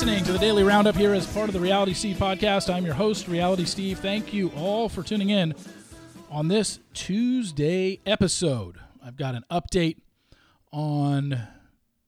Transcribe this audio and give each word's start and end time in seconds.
listening 0.00 0.24
to 0.24 0.32
the 0.32 0.38
Daily 0.38 0.62
Roundup 0.62 0.96
here 0.96 1.12
as 1.12 1.26
part 1.26 1.50
of 1.50 1.52
the 1.52 1.60
Reality 1.60 1.92
Steve 1.92 2.16
podcast. 2.16 2.72
I'm 2.72 2.86
your 2.86 2.94
host, 2.94 3.28
Reality 3.28 3.66
Steve. 3.66 3.98
Thank 3.98 4.32
you 4.32 4.50
all 4.56 4.88
for 4.88 5.02
tuning 5.02 5.28
in 5.28 5.54
on 6.30 6.48
this 6.48 6.78
Tuesday 6.94 8.00
episode. 8.06 8.78
I've 9.04 9.18
got 9.18 9.34
an 9.34 9.44
update 9.50 9.98
on 10.72 11.38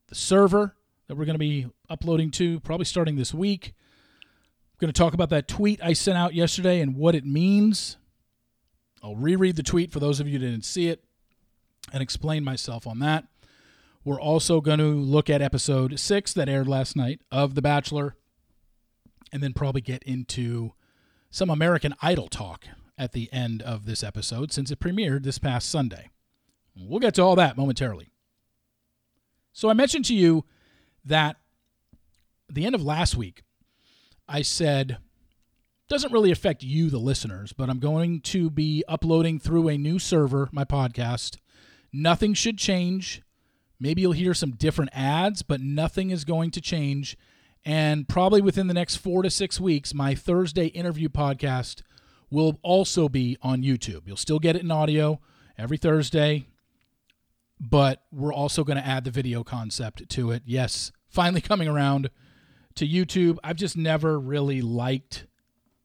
the 0.09 0.15
server 0.15 0.75
that 1.07 1.17
we're 1.17 1.27
going 1.27 1.35
to 1.35 1.39
be 1.39 1.67
uploading 1.91 2.31
to 2.31 2.61
probably 2.61 2.87
starting 2.87 3.17
this 3.17 3.35
week. 3.35 3.75
I'm 4.23 4.79
going 4.79 4.91
to 4.91 4.99
talk 4.99 5.13
about 5.13 5.29
that 5.29 5.47
tweet 5.47 5.79
I 5.85 5.93
sent 5.93 6.17
out 6.17 6.33
yesterday 6.33 6.81
and 6.81 6.97
what 6.97 7.15
it 7.15 7.27
means. 7.27 7.99
I'll 9.03 9.17
reread 9.17 9.57
the 9.57 9.63
tweet 9.63 9.93
for 9.93 10.01
those 10.01 10.19
of 10.19 10.27
you 10.27 10.39
who 10.39 10.47
didn't 10.47 10.65
see 10.65 10.89
it 10.89 11.05
and 11.93 12.03
explain 12.03 12.43
myself 12.43 12.87
on 12.87 13.01
that. 13.01 13.27
We're 14.05 14.21
also 14.21 14.61
going 14.61 14.81
to 14.81 14.93
look 14.95 15.31
at 15.31 15.41
episode 15.41 16.01
six 16.01 16.33
that 16.33 16.49
aired 16.49 16.67
last 16.67 16.97
night 16.97 17.21
of 17.31 17.55
The 17.55 17.63
Bachelor, 17.63 18.17
and 19.31 19.41
then 19.41 19.53
probably 19.53 19.81
get 19.81 20.03
into 20.03 20.73
some 21.31 21.49
American 21.49 21.95
Idol 22.03 22.27
talk 22.27 22.65
at 22.99 23.13
the 23.13 23.33
end 23.33 23.63
of 23.63 23.87
this 23.87 24.03
episode 24.03 24.53
since 24.53 24.73
it 24.73 24.81
premiered 24.81 25.23
this 25.23 25.39
past 25.39 25.71
Sunday. 25.71 26.11
We'll 26.77 26.99
get 26.99 27.15
to 27.15 27.23
all 27.23 27.37
that 27.37 27.57
momentarily. 27.57 28.09
So, 29.53 29.71
I 29.71 29.73
mentioned 29.73 30.07
to 30.07 30.15
you 30.15 30.47
that 31.05 31.37
at 32.49 32.57
the 32.57 32.67
end 32.67 32.75
of 32.75 32.83
last 32.83 33.17
week, 33.17 33.45
I 34.29 34.43
said, 34.43 34.99
doesn't 35.89 36.13
really 36.13 36.33
affect 36.33 36.65
you, 36.65 36.91
the 36.91 36.99
listeners, 36.99 37.53
but 37.53 37.71
I'm 37.71 37.79
going 37.79 38.21
to 38.23 38.51
be 38.51 38.83
uploading 38.89 39.39
through 39.39 39.69
a 39.69 39.79
new 39.79 40.01
server 40.01 40.49
my 40.51 40.65
podcast. 40.65 41.37
Nothing 41.93 42.35
should 42.35 42.59
change 42.59 43.23
Maybe 43.83 44.03
you'll 44.03 44.13
hear 44.13 44.33
some 44.33 44.53
different 44.53 44.93
ads, 44.95 45.43
but 45.43 45.61
nothing 45.61 46.11
is 46.11 46.25
going 46.25 46.53
to 46.53 46.61
change. 46.61 47.17
And 47.65 48.09
probably 48.09 48.41
within 48.41 48.69
the 48.69 48.75
next 48.75 48.97
four 48.97 49.25
to 49.25 49.31
six 49.31 49.59
weeks, 49.59 49.93
my 49.93 50.15
Thursday 50.15 50.67
interview 50.67 51.09
podcast 51.09 51.83
will 52.31 52.61
also 52.63 53.09
be 53.09 53.37
on 53.43 53.65
YouTube. 53.65 54.03
You'll 54.07 54.17
still 54.17 54.39
get 54.39 54.55
it 54.55 54.63
in 54.63 54.71
audio 54.71 55.19
every 55.59 55.79
Thursday, 55.79 56.47
but 57.59 58.05
we're 58.13 58.33
also 58.33 58.63
going 58.63 58.79
to 58.79 58.87
add 58.87 59.03
the 59.03 59.11
video 59.11 59.43
concept 59.43 60.09
to 60.11 60.31
it. 60.31 60.45
Yes, 60.47 60.93
finally 61.09 61.41
coming 61.43 61.67
around 61.67 62.09
to 62.77 62.87
YouTube. 62.87 63.39
I've 63.43 63.57
just 63.57 63.77
never 63.77 64.17
really 64.17 64.63
liked 64.63 65.27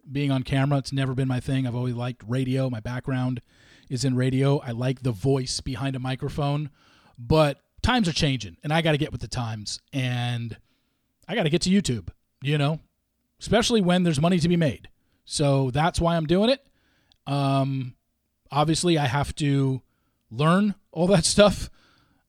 being 0.10 0.30
on 0.30 0.44
camera. 0.44 0.78
It's 0.78 0.94
never 0.94 1.16
been 1.16 1.28
my 1.28 1.40
thing. 1.40 1.66
I've 1.66 1.76
always 1.76 1.96
liked 1.96 2.22
radio. 2.28 2.70
My 2.70 2.80
background 2.80 3.42
is 3.90 4.06
in 4.06 4.16
radio. 4.16 4.60
I 4.60 4.70
like 4.70 5.02
the 5.02 5.12
voice 5.12 5.62
behind 5.62 5.96
a 5.96 6.00
microphone, 6.00 6.70
but 7.18 7.64
times 7.88 8.10
are 8.10 8.14
changing 8.14 8.58
and 8.64 8.74
I 8.74 8.82
got 8.82 8.92
to 8.92 8.98
get 8.98 9.14
with 9.14 9.22
the 9.22 9.30
times 9.30 9.80
and 9.94 10.58
I 11.26 11.36
got 11.36 11.44
to 11.44 11.50
get 11.50 11.62
to 11.62 11.70
YouTube, 11.70 12.10
you 12.42 12.58
know, 12.58 12.82
especially 13.40 13.80
when 13.80 14.04
there's 14.04 14.20
money 14.20 14.40
to 14.40 14.50
be 14.50 14.58
made. 14.58 14.90
So 15.24 15.72
that's 15.72 16.02
why 16.02 16.18
I'm 16.18 16.26
doing 16.26 16.50
it. 16.50 16.66
Um, 17.26 17.96
obviously, 18.52 18.98
I 18.98 19.06
have 19.06 19.34
to 19.36 19.82
learn 20.30 20.76
all 20.92 21.08
that 21.08 21.24
stuff. 21.36 21.70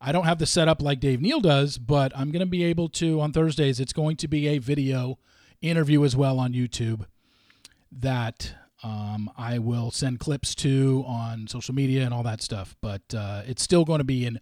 I 0.00 0.12
don't 0.12 0.26
have 0.26 0.38
the 0.38 0.46
setup 0.46 0.80
like 0.80 1.00
Dave 1.00 1.20
Neal 1.20 1.40
does, 1.40 1.76
but 1.76 2.12
I'm 2.16 2.30
going 2.30 2.38
to 2.40 2.46
be 2.46 2.62
able 2.62 2.88
to 2.90 3.20
on 3.20 3.32
Thursdays. 3.32 3.80
It's 3.80 3.92
going 3.92 4.16
to 4.18 4.28
be 4.28 4.46
a 4.46 4.58
video 4.58 5.18
interview 5.60 6.04
as 6.04 6.14
well 6.14 6.38
on 6.38 6.52
YouTube 6.52 7.04
that 7.90 8.54
um, 8.84 9.28
I 9.36 9.58
will 9.58 9.90
send 9.90 10.20
clips 10.20 10.54
to 10.56 11.04
on 11.04 11.48
social 11.48 11.74
media 11.74 12.04
and 12.04 12.14
all 12.14 12.22
that 12.22 12.42
stuff. 12.42 12.76
But 12.80 13.02
uh, 13.12 13.42
it's 13.44 13.62
still 13.64 13.84
going 13.84 13.98
to 13.98 14.04
be 14.04 14.24
an 14.24 14.38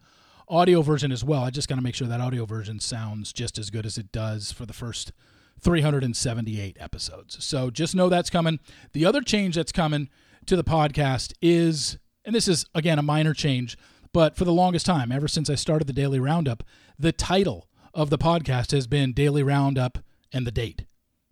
audio 0.48 0.82
version 0.82 1.10
as 1.12 1.24
well. 1.24 1.42
I 1.42 1.50
just 1.50 1.68
got 1.68 1.76
to 1.76 1.82
make 1.82 1.94
sure 1.94 2.08
that 2.08 2.20
audio 2.20 2.44
version 2.46 2.80
sounds 2.80 3.32
just 3.32 3.58
as 3.58 3.70
good 3.70 3.86
as 3.86 3.98
it 3.98 4.12
does 4.12 4.52
for 4.52 4.66
the 4.66 4.72
first 4.72 5.12
378 5.60 6.76
episodes. 6.78 7.44
So 7.44 7.70
just 7.70 7.94
know 7.94 8.08
that's 8.08 8.30
coming. 8.30 8.60
The 8.92 9.04
other 9.04 9.20
change 9.22 9.56
that's 9.56 9.72
coming 9.72 10.08
to 10.46 10.56
the 10.56 10.64
podcast 10.64 11.32
is, 11.42 11.98
and 12.24 12.34
this 12.34 12.48
is 12.48 12.66
again 12.74 12.98
a 12.98 13.02
minor 13.02 13.34
change, 13.34 13.76
but 14.12 14.36
for 14.36 14.44
the 14.44 14.52
longest 14.52 14.86
time, 14.86 15.10
ever 15.12 15.28
since 15.28 15.50
I 15.50 15.54
started 15.56 15.86
the 15.86 15.92
Daily 15.92 16.20
Roundup, 16.20 16.62
the 16.98 17.12
title 17.12 17.68
of 17.92 18.10
the 18.10 18.18
podcast 18.18 18.70
has 18.72 18.86
been 18.86 19.12
Daily 19.12 19.42
Roundup 19.42 19.98
and 20.32 20.46
the 20.46 20.52
date. 20.52 20.84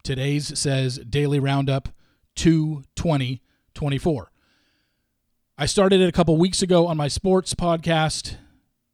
Today's 0.02 0.58
says 0.58 0.98
Daily 0.98 1.38
Roundup 1.38 1.88
22024. 2.36 4.30
I 5.56 5.66
started 5.66 6.00
it 6.00 6.08
a 6.08 6.12
couple 6.12 6.36
weeks 6.36 6.62
ago 6.62 6.86
on 6.88 6.96
my 6.96 7.06
sports 7.06 7.54
podcast 7.54 8.36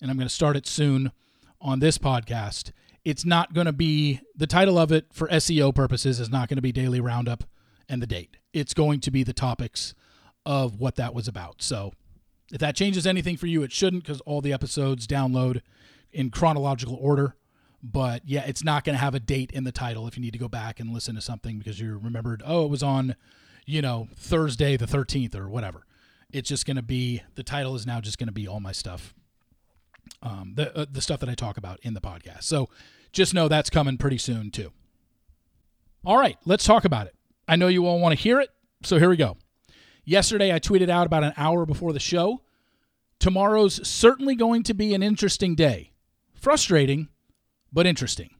and 0.00 0.10
I'm 0.10 0.16
going 0.16 0.28
to 0.28 0.34
start 0.34 0.56
it 0.56 0.66
soon 0.66 1.12
on 1.60 1.80
this 1.80 1.98
podcast. 1.98 2.72
It's 3.04 3.24
not 3.24 3.52
going 3.52 3.66
to 3.66 3.72
be 3.72 4.20
the 4.34 4.46
title 4.46 4.78
of 4.78 4.92
it 4.92 5.06
for 5.12 5.28
SEO 5.28 5.74
purposes 5.74 6.20
is 6.20 6.30
not 6.30 6.48
going 6.48 6.56
to 6.56 6.62
be 6.62 6.72
daily 6.72 7.00
roundup 7.00 7.44
and 7.88 8.02
the 8.02 8.06
date. 8.06 8.36
It's 8.52 8.74
going 8.74 9.00
to 9.00 9.10
be 9.10 9.22
the 9.22 9.32
topics 9.32 9.94
of 10.46 10.78
what 10.78 10.96
that 10.96 11.14
was 11.14 11.28
about. 11.28 11.62
So 11.62 11.92
if 12.52 12.58
that 12.60 12.76
changes 12.76 13.06
anything 13.06 13.36
for 13.36 13.46
you, 13.46 13.62
it 13.62 13.72
shouldn't 13.72 14.04
because 14.04 14.20
all 14.22 14.40
the 14.40 14.52
episodes 14.52 15.06
download 15.06 15.60
in 16.12 16.30
chronological 16.30 16.96
order. 17.00 17.36
But 17.82 18.22
yeah, 18.26 18.44
it's 18.46 18.64
not 18.64 18.84
going 18.84 18.94
to 18.94 19.00
have 19.00 19.14
a 19.14 19.20
date 19.20 19.52
in 19.52 19.64
the 19.64 19.72
title 19.72 20.06
if 20.06 20.16
you 20.16 20.22
need 20.22 20.32
to 20.32 20.38
go 20.38 20.48
back 20.48 20.80
and 20.80 20.92
listen 20.92 21.14
to 21.14 21.20
something 21.20 21.58
because 21.58 21.80
you 21.80 21.98
remembered, 21.98 22.42
oh, 22.44 22.64
it 22.64 22.70
was 22.70 22.82
on, 22.82 23.16
you 23.64 23.80
know, 23.80 24.08
Thursday 24.14 24.76
the 24.76 24.86
13th 24.86 25.34
or 25.34 25.48
whatever. 25.48 25.86
It's 26.30 26.48
just 26.48 26.66
going 26.66 26.76
to 26.76 26.82
be, 26.82 27.22
the 27.34 27.42
title 27.42 27.74
is 27.74 27.86
now 27.86 28.00
just 28.00 28.18
going 28.18 28.28
to 28.28 28.32
be 28.32 28.46
all 28.46 28.60
my 28.60 28.72
stuff 28.72 29.14
um, 30.22 30.52
the 30.56 30.76
uh, 30.76 30.86
the 30.90 31.00
stuff 31.00 31.20
that 31.20 31.28
I 31.28 31.34
talk 31.34 31.56
about 31.56 31.80
in 31.82 31.94
the 31.94 32.00
podcast. 32.00 32.44
So 32.44 32.68
just 33.12 33.34
know 33.34 33.48
that's 33.48 33.70
coming 33.70 33.98
pretty 33.98 34.18
soon 34.18 34.50
too. 34.50 34.72
All 36.04 36.18
right, 36.18 36.36
let's 36.44 36.64
talk 36.64 36.84
about 36.84 37.06
it. 37.06 37.14
I 37.46 37.56
know 37.56 37.68
you 37.68 37.86
all 37.86 38.00
want 38.00 38.16
to 38.16 38.22
hear 38.22 38.40
it, 38.40 38.50
so 38.82 38.98
here 38.98 39.10
we 39.10 39.16
go. 39.16 39.36
Yesterday 40.04 40.52
I 40.52 40.58
tweeted 40.58 40.88
out 40.88 41.06
about 41.06 41.24
an 41.24 41.34
hour 41.36 41.66
before 41.66 41.92
the 41.92 42.00
show. 42.00 42.42
Tomorrow's 43.18 43.86
certainly 43.86 44.34
going 44.34 44.62
to 44.64 44.74
be 44.74 44.94
an 44.94 45.02
interesting 45.02 45.54
day. 45.54 45.92
Frustrating, 46.34 47.08
but 47.72 47.86
interesting. 47.86 48.34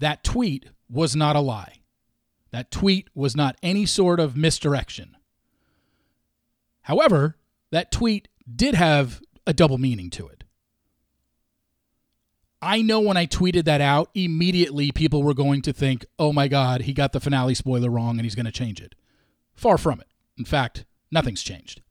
That 0.00 0.24
tweet 0.24 0.66
was 0.90 1.14
not 1.14 1.36
a 1.36 1.40
lie. 1.40 1.82
That 2.50 2.70
tweet 2.70 3.08
was 3.14 3.36
not 3.36 3.56
any 3.62 3.86
sort 3.86 4.18
of 4.18 4.36
misdirection. 4.36 5.16
However, 6.82 7.36
that 7.70 7.92
tweet 7.92 8.28
did 8.54 8.74
have 8.74 9.22
a 9.46 9.52
double 9.52 9.78
meaning 9.78 10.10
to 10.10 10.28
it. 10.28 10.44
I 12.60 12.80
know 12.80 13.00
when 13.00 13.16
I 13.16 13.26
tweeted 13.26 13.64
that 13.64 13.80
out, 13.80 14.10
immediately 14.14 14.92
people 14.92 15.24
were 15.24 15.34
going 15.34 15.62
to 15.62 15.72
think, 15.72 16.06
oh 16.18 16.32
my 16.32 16.46
God, 16.46 16.82
he 16.82 16.92
got 16.92 17.12
the 17.12 17.18
finale 17.18 17.54
spoiler 17.54 17.90
wrong 17.90 18.18
and 18.18 18.22
he's 18.22 18.36
going 18.36 18.46
to 18.46 18.52
change 18.52 18.80
it. 18.80 18.94
Far 19.54 19.76
from 19.76 20.00
it. 20.00 20.06
In 20.38 20.44
fact, 20.44 20.84
nothing's 21.10 21.42
changed. 21.42 21.82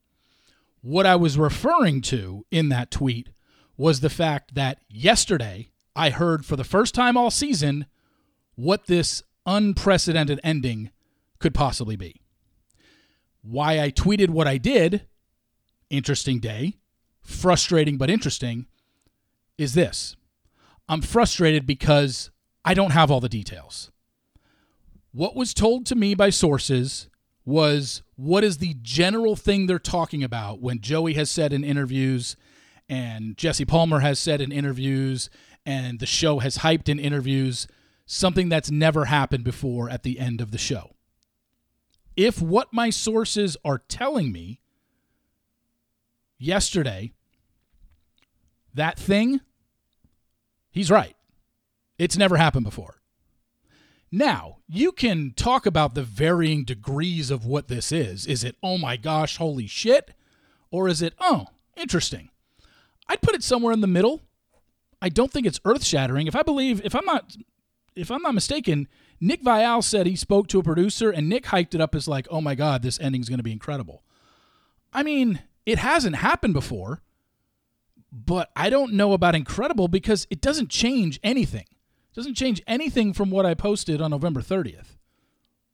What 0.81 1.05
I 1.05 1.17
was 1.17 1.37
referring 1.37 2.01
to 2.03 2.45
in 2.51 2.69
that 2.69 2.89
tweet 2.89 3.29
was 3.75 3.99
the 3.99 4.09
fact 4.09 4.55
that 4.55 4.79
yesterday 4.89 5.71
I 5.95 6.09
heard 6.09 6.45
for 6.45 6.55
the 6.55 6.63
first 6.63 6.95
time 6.95 7.17
all 7.17 7.31
season 7.31 7.85
what 8.55 8.87
this 8.87 9.23
unprecedented 9.45 10.39
ending 10.43 10.89
could 11.39 11.53
possibly 11.53 11.97
be. 11.97 12.21
Why 13.41 13.81
I 13.81 13.91
tweeted 13.91 14.29
what 14.29 14.47
I 14.47 14.57
did, 14.57 15.07
interesting 15.89 16.39
day, 16.39 16.77
frustrating 17.31 17.97
but 17.97 18.09
interesting 18.09 18.67
is 19.57 19.73
this 19.73 20.15
I'm 20.87 21.01
frustrated 21.01 21.65
because 21.65 22.31
I 22.65 22.73
don't 22.73 22.91
have 22.91 23.09
all 23.09 23.19
the 23.19 23.29
details. 23.29 23.91
What 25.13 25.35
was 25.35 25.53
told 25.53 25.85
to 25.87 25.95
me 25.95 26.15
by 26.15 26.29
sources 26.29 27.09
was 27.43 28.03
what 28.15 28.43
is 28.43 28.57
the 28.57 28.75
general 28.81 29.35
thing 29.35 29.65
they're 29.65 29.79
talking 29.79 30.23
about 30.23 30.61
when 30.61 30.79
Joey 30.79 31.13
has 31.15 31.29
said 31.29 31.53
in 31.53 31.63
interviews 31.63 32.35
and 32.87 33.37
Jesse 33.37 33.65
Palmer 33.65 33.99
has 33.99 34.19
said 34.19 34.41
in 34.41 34.51
interviews 34.51 35.29
and 35.65 35.99
the 35.99 36.05
show 36.05 36.39
has 36.39 36.59
hyped 36.59 36.89
in 36.89 36.99
interviews 36.99 37.67
something 38.05 38.49
that's 38.49 38.69
never 38.69 39.05
happened 39.05 39.43
before 39.43 39.89
at 39.89 40.03
the 40.03 40.19
end 40.19 40.41
of 40.41 40.51
the 40.51 40.57
show. 40.57 40.95
If 42.15 42.41
what 42.41 42.73
my 42.73 42.89
sources 42.89 43.55
are 43.63 43.79
telling 43.79 44.31
me 44.31 44.59
yesterday, 46.37 47.13
that 48.73 48.97
thing, 48.97 49.41
he's 50.71 50.91
right. 50.91 51.15
It's 51.97 52.17
never 52.17 52.37
happened 52.37 52.65
before. 52.65 53.01
Now, 54.11 54.57
you 54.67 54.91
can 54.91 55.33
talk 55.35 55.65
about 55.65 55.95
the 55.95 56.03
varying 56.03 56.65
degrees 56.65 57.31
of 57.31 57.45
what 57.45 57.69
this 57.69 57.91
is. 57.91 58.25
Is 58.25 58.43
it, 58.43 58.57
oh 58.61 58.77
my 58.77 58.97
gosh, 58.97 59.37
holy 59.37 59.67
shit? 59.67 60.11
Or 60.69 60.87
is 60.87 61.01
it, 61.01 61.13
oh, 61.19 61.47
interesting? 61.77 62.29
I'd 63.07 63.21
put 63.21 63.35
it 63.35 63.43
somewhere 63.43 63.73
in 63.73 63.81
the 63.81 63.87
middle. 63.87 64.21
I 65.01 65.09
don't 65.09 65.31
think 65.31 65.45
it's 65.47 65.61
earth 65.65 65.85
shattering. 65.85 66.27
If 66.27 66.35
I 66.35 66.43
believe, 66.43 66.81
if 66.83 66.93
I'm 66.93 67.05
not, 67.05 67.35
if 67.95 68.11
I'm 68.11 68.21
not 68.21 68.35
mistaken, 68.35 68.87
Nick 69.19 69.43
Viall 69.43 69.83
said 69.83 70.07
he 70.07 70.15
spoke 70.15 70.47
to 70.47 70.59
a 70.59 70.63
producer 70.63 71.09
and 71.09 71.29
Nick 71.29 71.45
hyped 71.45 71.75
it 71.75 71.81
up 71.81 71.95
as 71.95 72.07
like, 72.07 72.27
oh 72.29 72.41
my 72.41 72.55
God, 72.55 72.81
this 72.81 72.99
ending's 72.99 73.29
going 73.29 73.39
to 73.39 73.43
be 73.43 73.51
incredible. 73.51 74.03
I 74.93 75.03
mean, 75.03 75.41
it 75.65 75.77
hasn't 75.77 76.17
happened 76.17 76.53
before, 76.53 77.01
but 78.11 78.49
I 78.55 78.69
don't 78.69 78.93
know 78.93 79.13
about 79.13 79.35
incredible 79.35 79.87
because 79.87 80.27
it 80.29 80.41
doesn't 80.41 80.69
change 80.69 81.19
anything. 81.23 81.65
Doesn't 82.13 82.35
change 82.35 82.61
anything 82.67 83.13
from 83.13 83.29
what 83.29 83.45
I 83.45 83.53
posted 83.53 84.01
on 84.01 84.11
November 84.11 84.41
30th. 84.41 84.97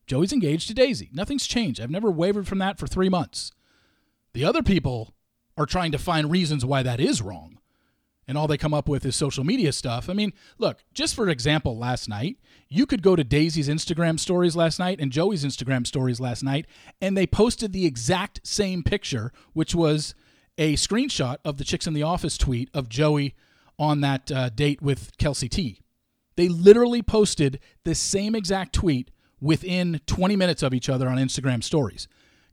Joey's 0.06 0.32
engaged 0.32 0.68
to 0.68 0.74
Daisy. 0.74 1.10
Nothing's 1.12 1.48
changed. 1.48 1.82
I've 1.82 1.90
never 1.90 2.12
wavered 2.12 2.48
from 2.48 2.60
that 2.60 2.78
for 2.78 2.88
three 2.88 3.10
months. 3.10 3.52
The 4.34 4.46
other 4.46 4.62
people 4.62 5.16
are 5.58 5.66
trying 5.66 5.92
to 5.92 5.98
find 5.98 6.30
reasons 6.30 6.64
why 6.64 6.84
that 6.84 7.00
is 7.00 7.22
wrong. 7.22 7.58
And 8.28 8.38
all 8.38 8.48
they 8.48 8.58
come 8.58 8.74
up 8.74 8.90
with 8.90 9.06
is 9.06 9.16
social 9.16 9.44
media 9.44 9.72
stuff. 9.72 10.10
I 10.10 10.14
mean, 10.14 10.34
look, 10.58 10.84
just 10.94 11.16
for 11.16 11.30
example, 11.30 11.78
last 11.78 12.10
night, 12.10 12.38
you 12.68 12.86
could 12.86 13.02
go 13.02 13.16
to 13.16 13.24
Daisy's 13.24 13.70
Instagram 13.70 14.20
stories 14.20 14.56
last 14.56 14.80
night 14.80 15.00
and 15.00 15.12
Joey's 15.12 15.46
Instagram 15.46 15.88
stories 15.88 16.20
last 16.20 16.44
night, 16.44 16.68
and 17.02 17.18
they 17.18 17.26
posted 17.26 17.72
the 17.72 17.86
exact 17.86 18.42
same 18.44 18.84
picture, 18.84 19.32
which 19.54 19.74
was 19.74 20.14
a 20.58 20.74
screenshot 20.76 21.38
of 21.46 21.58
the 21.58 21.64
Chicks 21.64 21.88
in 21.88 21.94
the 21.94 22.04
Office 22.04 22.38
tweet 22.38 22.70
of 22.74 22.90
Joey 22.90 23.36
on 23.80 24.02
that 24.02 24.32
uh, 24.32 24.50
date 24.50 24.82
with 24.82 25.12
Kelsey 25.18 25.50
T. 25.50 25.82
They 26.36 26.48
literally 26.48 27.02
posted 27.02 27.60
the 27.84 27.96
same 27.96 28.36
exact 28.36 28.74
tweet 28.74 29.12
within 29.40 30.02
20 30.06 30.36
minutes 30.36 30.64
of 30.64 30.74
each 30.74 30.90
other 30.90 31.08
on 31.08 31.18
Instagram 31.18 31.64
stories. 31.64 32.08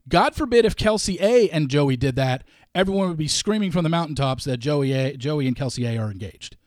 God 0.07 0.35
forbid 0.35 0.65
if 0.65 0.75
Kelsey 0.75 1.17
A 1.19 1.49
and 1.49 1.69
Joey 1.69 1.97
did 1.97 2.15
that, 2.15 2.43
everyone 2.75 3.07
would 3.07 3.17
be 3.17 3.27
screaming 3.27 3.71
from 3.71 3.83
the 3.83 3.89
mountaintops 3.89 4.43
that 4.43 4.57
Joey 4.57 4.91
A, 4.91 5.17
Joey 5.17 5.47
and 5.47 5.55
Kelsey 5.55 5.85
A 5.85 5.97
are 5.97 6.11
engaged. 6.11 6.57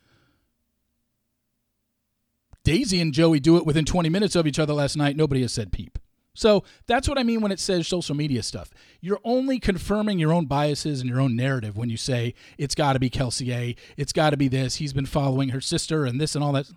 Daisy 2.64 3.00
and 3.00 3.14
Joey 3.14 3.40
do 3.40 3.56
it 3.56 3.64
within 3.64 3.85
20 3.85 4.08
minutes 4.08 4.35
of 4.37 4.46
each 4.46 4.58
other 4.58 4.75
last 4.75 4.96
night. 4.96 5.17
Nobody 5.17 5.43
has 5.43 5.52
said 5.52 5.73
peep. 5.73 5.99
So 6.38 6.62
that's 6.87 7.08
what 7.08 7.19
I 7.19 7.25
mean 7.25 7.40
when 7.40 7.50
it 7.50 7.58
says 7.58 7.88
social 7.88 8.14
media 8.14 8.44
stuff. 8.44 8.70
You're 9.00 9.19
only 9.25 9.58
confirming 9.58 10.20
your 10.20 10.32
own 10.32 10.46
biases 10.46 11.00
and 11.00 11.11
your 11.11 11.20
own 11.20 11.35
narrative 11.35 11.76
when 11.76 11.90
you 11.90 11.96
say 11.96 12.32
it's 12.56 12.76
got 12.76 12.93
to 12.93 13.00
be 13.00 13.11
Kelsey 13.11 13.52
A, 13.52 13.75
it's 13.96 14.12
got 14.12 14.31
to 14.31 14.37
be 14.37 14.46
this. 14.46 14.76
He's 14.76 14.93
been 14.93 15.05
following 15.05 15.49
her 15.49 15.61
sister 15.61 16.05
and 16.05 16.20
this 16.20 16.37
and 16.37 16.44
all 16.44 16.52
that. 16.52 16.70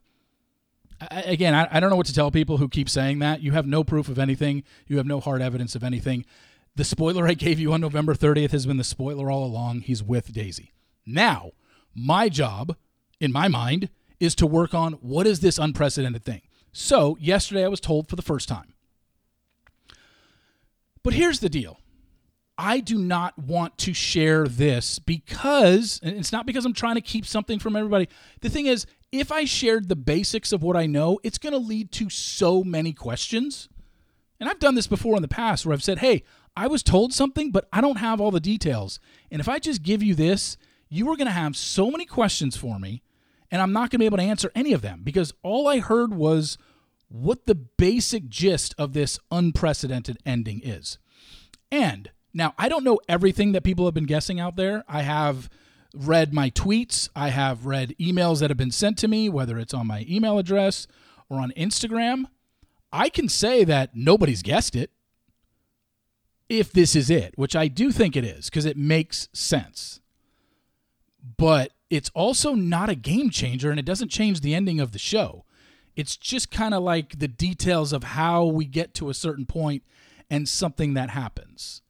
I, 0.99 1.21
again, 1.21 1.53
I, 1.53 1.67
I 1.69 1.79
don't 1.79 1.91
know 1.91 1.95
what 1.95 2.07
to 2.07 2.13
tell 2.13 2.31
people 2.31 2.57
who 2.57 2.67
keep 2.67 2.89
saying 2.89 3.19
that. 3.19 3.41
You 3.41 3.51
have 3.51 3.67
no 3.67 3.83
proof 3.83 4.09
of 4.09 4.17
anything. 4.17 4.63
You 4.87 4.97
have 4.97 5.05
no 5.05 5.19
hard 5.19 5.43
evidence 5.43 5.75
of 5.75 5.83
anything. 5.83 6.25
The 6.75 6.83
spoiler 6.83 7.27
I 7.27 7.35
gave 7.35 7.59
you 7.59 7.71
on 7.71 7.81
November 7.81 8.15
30th 8.15 8.51
has 8.51 8.65
been 8.65 8.77
the 8.77 8.83
spoiler 8.83 9.29
all 9.29 9.45
along. 9.45 9.81
He's 9.81 10.01
with 10.01 10.33
Daisy. 10.33 10.73
Now, 11.05 11.51
my 11.93 12.29
job, 12.29 12.75
in 13.19 13.31
my 13.31 13.47
mind, 13.47 13.89
is 14.19 14.33
to 14.35 14.47
work 14.47 14.73
on 14.73 14.93
what 14.93 15.27
is 15.27 15.41
this 15.41 15.59
unprecedented 15.59 16.23
thing. 16.23 16.41
So, 16.71 17.15
yesterday 17.19 17.63
I 17.63 17.67
was 17.67 17.79
told 17.79 18.07
for 18.07 18.15
the 18.15 18.21
first 18.23 18.47
time. 18.47 18.73
But 21.03 21.13
here's 21.13 21.39
the 21.39 21.49
deal 21.49 21.79
I 22.57 22.79
do 22.79 22.99
not 22.99 23.37
want 23.37 23.77
to 23.79 23.93
share 23.93 24.47
this 24.47 24.99
because, 24.99 25.99
it's 26.03 26.31
not 26.31 26.45
because 26.45 26.65
I'm 26.65 26.73
trying 26.73 26.95
to 26.95 27.01
keep 27.01 27.25
something 27.25 27.59
from 27.59 27.75
everybody. 27.75 28.07
The 28.41 28.49
thing 28.49 28.67
is, 28.67 28.85
if 29.11 29.31
I 29.31 29.45
shared 29.45 29.89
the 29.89 29.95
basics 29.95 30.51
of 30.51 30.63
what 30.63 30.77
I 30.77 30.85
know, 30.85 31.19
it's 31.23 31.37
going 31.37 31.53
to 31.53 31.59
lead 31.59 31.91
to 31.93 32.09
so 32.09 32.63
many 32.63 32.93
questions. 32.93 33.67
And 34.39 34.49
I've 34.49 34.59
done 34.59 34.75
this 34.75 34.87
before 34.87 35.15
in 35.15 35.21
the 35.21 35.27
past 35.27 35.65
where 35.65 35.73
I've 35.73 35.83
said, 35.83 35.99
hey, 35.99 36.23
I 36.55 36.67
was 36.67 36.83
told 36.83 37.13
something, 37.13 37.51
but 37.51 37.67
I 37.71 37.81
don't 37.81 37.97
have 37.97 38.19
all 38.19 38.31
the 38.31 38.39
details. 38.39 38.99
And 39.29 39.39
if 39.39 39.49
I 39.49 39.59
just 39.59 39.83
give 39.83 40.03
you 40.03 40.15
this, 40.15 40.57
you 40.89 41.09
are 41.09 41.15
going 41.15 41.27
to 41.27 41.31
have 41.31 41.55
so 41.55 41.89
many 41.89 42.05
questions 42.05 42.57
for 42.57 42.77
me, 42.77 43.01
and 43.49 43.61
I'm 43.61 43.71
not 43.71 43.89
going 43.89 43.91
to 43.91 43.99
be 43.99 44.05
able 44.05 44.17
to 44.17 44.23
answer 44.23 44.51
any 44.53 44.73
of 44.73 44.81
them 44.81 45.01
because 45.03 45.33
all 45.41 45.67
I 45.67 45.79
heard 45.79 46.13
was 46.13 46.57
what 47.11 47.45
the 47.45 47.55
basic 47.55 48.29
gist 48.29 48.73
of 48.77 48.93
this 48.93 49.19
unprecedented 49.29 50.17
ending 50.25 50.61
is. 50.63 50.97
And 51.71 52.09
now, 52.33 52.53
I 52.57 52.69
don't 52.69 52.85
know 52.85 52.99
everything 53.09 53.51
that 53.51 53.63
people 53.63 53.85
have 53.85 53.93
been 53.93 54.05
guessing 54.05 54.39
out 54.39 54.55
there. 54.55 54.85
I 54.87 55.01
have 55.01 55.49
read 55.93 56.33
my 56.33 56.49
tweets, 56.49 57.09
I 57.13 57.29
have 57.29 57.65
read 57.65 57.95
emails 57.99 58.39
that 58.39 58.49
have 58.49 58.57
been 58.57 58.71
sent 58.71 58.97
to 58.99 59.09
me, 59.09 59.27
whether 59.27 59.57
it's 59.59 59.73
on 59.73 59.87
my 59.87 60.05
email 60.09 60.37
address 60.37 60.87
or 61.29 61.39
on 61.39 61.51
Instagram. 61.57 62.25
I 62.93 63.09
can 63.09 63.27
say 63.27 63.65
that 63.65 63.91
nobody's 63.93 64.41
guessed 64.41 64.75
it 64.75 64.91
if 66.47 66.71
this 66.71 66.95
is 66.95 67.09
it, 67.09 67.33
which 67.37 67.55
I 67.55 67.67
do 67.67 67.91
think 67.91 68.15
it 68.15 68.23
is 68.23 68.49
because 68.49 68.65
it 68.65 68.77
makes 68.77 69.27
sense. 69.33 69.99
But 71.37 71.73
it's 71.89 72.11
also 72.13 72.53
not 72.55 72.89
a 72.89 72.95
game 72.95 73.29
changer 73.29 73.69
and 73.69 73.79
it 73.79 73.85
doesn't 73.85 74.09
change 74.09 74.39
the 74.39 74.55
ending 74.55 74.79
of 74.79 74.93
the 74.93 74.99
show. 74.99 75.43
It's 75.95 76.15
just 76.15 76.51
kind 76.51 76.73
of 76.73 76.83
like 76.83 77.19
the 77.19 77.27
details 77.27 77.93
of 77.93 78.03
how 78.03 78.45
we 78.45 78.65
get 78.65 78.93
to 78.95 79.09
a 79.09 79.13
certain 79.13 79.45
point 79.45 79.83
and 80.29 80.47
something 80.47 80.93
that 80.93 81.09
happens. 81.09 81.81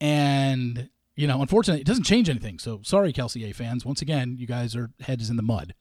And, 0.00 0.88
you 1.16 1.26
know, 1.26 1.40
unfortunately, 1.40 1.80
it 1.80 1.86
doesn't 1.86 2.04
change 2.04 2.28
anything. 2.28 2.58
So 2.58 2.80
sorry, 2.84 3.12
Kelsey 3.12 3.44
A 3.44 3.52
fans. 3.52 3.84
Once 3.84 4.00
again, 4.00 4.36
you 4.38 4.46
guys 4.46 4.76
are 4.76 4.90
heads 5.00 5.30
in 5.30 5.36
the 5.36 5.42
mud. 5.42 5.74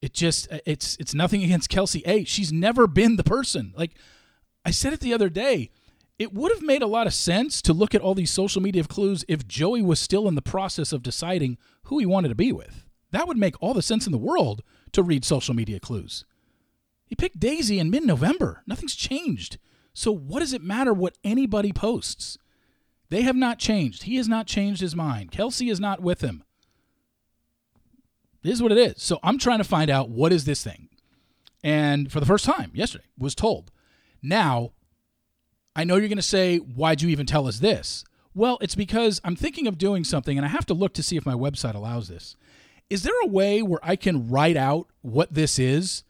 It 0.00 0.14
just 0.14 0.50
uh, 0.52 0.58
it's 0.66 0.96
it's 0.98 1.14
nothing 1.14 1.42
against 1.42 1.68
Kelsey 1.68 2.02
A. 2.06 2.24
She's 2.24 2.52
never 2.52 2.86
been 2.86 3.16
the 3.16 3.24
person. 3.24 3.72
Like 3.76 3.92
I 4.64 4.70
said 4.70 4.92
it 4.92 5.00
the 5.00 5.14
other 5.14 5.28
day 5.28 5.70
it 6.22 6.32
would 6.32 6.52
have 6.52 6.62
made 6.62 6.82
a 6.82 6.86
lot 6.86 7.08
of 7.08 7.14
sense 7.14 7.60
to 7.62 7.72
look 7.72 7.96
at 7.96 8.00
all 8.00 8.14
these 8.14 8.30
social 8.30 8.62
media 8.62 8.84
clues 8.84 9.24
if 9.26 9.48
Joey 9.48 9.82
was 9.82 9.98
still 9.98 10.28
in 10.28 10.36
the 10.36 10.42
process 10.42 10.92
of 10.92 11.02
deciding 11.02 11.58
who 11.84 11.98
he 11.98 12.06
wanted 12.06 12.28
to 12.28 12.36
be 12.36 12.52
with. 12.52 12.86
That 13.10 13.26
would 13.26 13.36
make 13.36 13.60
all 13.60 13.74
the 13.74 13.82
sense 13.82 14.06
in 14.06 14.12
the 14.12 14.18
world 14.18 14.62
to 14.92 15.02
read 15.02 15.24
social 15.24 15.54
media 15.54 15.80
clues. 15.80 16.24
He 17.06 17.14
picked 17.14 17.40
Daisy 17.40 17.78
in 17.78 17.90
mid 17.90 18.04
November. 18.04 18.62
Nothing's 18.66 18.94
changed. 18.94 19.58
So, 19.94 20.10
what 20.10 20.40
does 20.40 20.52
it 20.52 20.62
matter 20.62 20.92
what 20.92 21.18
anybody 21.22 21.72
posts? 21.72 22.38
They 23.10 23.22
have 23.22 23.36
not 23.36 23.58
changed. 23.58 24.04
He 24.04 24.16
has 24.16 24.28
not 24.28 24.46
changed 24.46 24.80
his 24.80 24.96
mind. 24.96 25.30
Kelsey 25.30 25.68
is 25.68 25.78
not 25.78 26.00
with 26.00 26.22
him. 26.22 26.44
It 28.42 28.50
is 28.50 28.62
what 28.62 28.72
it 28.72 28.78
is. 28.78 29.02
So, 29.02 29.18
I'm 29.22 29.38
trying 29.38 29.58
to 29.58 29.64
find 29.64 29.90
out 29.90 30.08
what 30.08 30.32
is 30.32 30.44
this 30.44 30.64
thing. 30.64 30.88
And 31.62 32.10
for 32.10 32.20
the 32.20 32.26
first 32.26 32.44
time 32.44 32.70
yesterday, 32.74 33.04
was 33.18 33.34
told. 33.34 33.70
Now, 34.22 34.72
I 35.76 35.84
know 35.84 35.96
you're 35.96 36.08
going 36.08 36.16
to 36.16 36.22
say, 36.22 36.58
why'd 36.58 37.02
you 37.02 37.08
even 37.08 37.26
tell 37.26 37.46
us 37.46 37.58
this? 37.58 38.04
Well, 38.34 38.58
it's 38.60 38.74
because 38.74 39.20
I'm 39.24 39.36
thinking 39.36 39.66
of 39.66 39.78
doing 39.78 40.04
something 40.04 40.38
and 40.38 40.44
I 40.44 40.48
have 40.48 40.66
to 40.66 40.74
look 40.74 40.94
to 40.94 41.02
see 41.02 41.16
if 41.16 41.26
my 41.26 41.34
website 41.34 41.74
allows 41.74 42.08
this. 42.08 42.36
Is 42.90 43.02
there 43.02 43.14
a 43.22 43.26
way 43.26 43.62
where 43.62 43.80
I 43.82 43.96
can 43.96 44.28
write 44.28 44.56
out 44.56 44.88
what 45.00 45.32
this 45.32 45.58
is, 45.58 46.04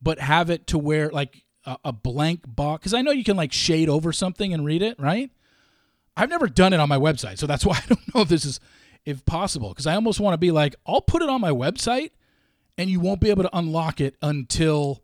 but 0.00 0.18
have 0.20 0.50
it 0.50 0.66
to 0.68 0.78
where 0.78 1.10
like 1.10 1.44
a, 1.64 1.76
a 1.86 1.92
blank 1.92 2.42
box? 2.46 2.80
Because 2.80 2.94
I 2.94 3.02
know 3.02 3.10
you 3.10 3.24
can 3.24 3.36
like 3.36 3.52
shade 3.52 3.88
over 3.88 4.12
something 4.12 4.54
and 4.54 4.64
read 4.64 4.82
it, 4.82 4.98
right? 4.98 5.30
I've 6.16 6.30
never 6.30 6.48
done 6.48 6.72
it 6.72 6.80
on 6.80 6.88
my 6.88 6.98
website, 6.98 7.38
so 7.38 7.46
that's 7.46 7.64
why 7.66 7.76
I 7.76 7.86
don't 7.88 8.14
know 8.14 8.22
if 8.22 8.28
this 8.28 8.44
is 8.44 8.60
if 9.04 9.24
possible. 9.24 9.70
Because 9.70 9.86
I 9.86 9.94
almost 9.94 10.20
want 10.20 10.34
to 10.34 10.38
be 10.38 10.50
like, 10.50 10.76
I'll 10.86 11.00
put 11.00 11.22
it 11.22 11.28
on 11.28 11.40
my 11.40 11.50
website, 11.50 12.10
and 12.76 12.90
you 12.90 13.00
won't 13.00 13.20
be 13.20 13.30
able 13.30 13.44
to 13.44 13.56
unlock 13.56 14.00
it 14.00 14.16
until 14.22 15.02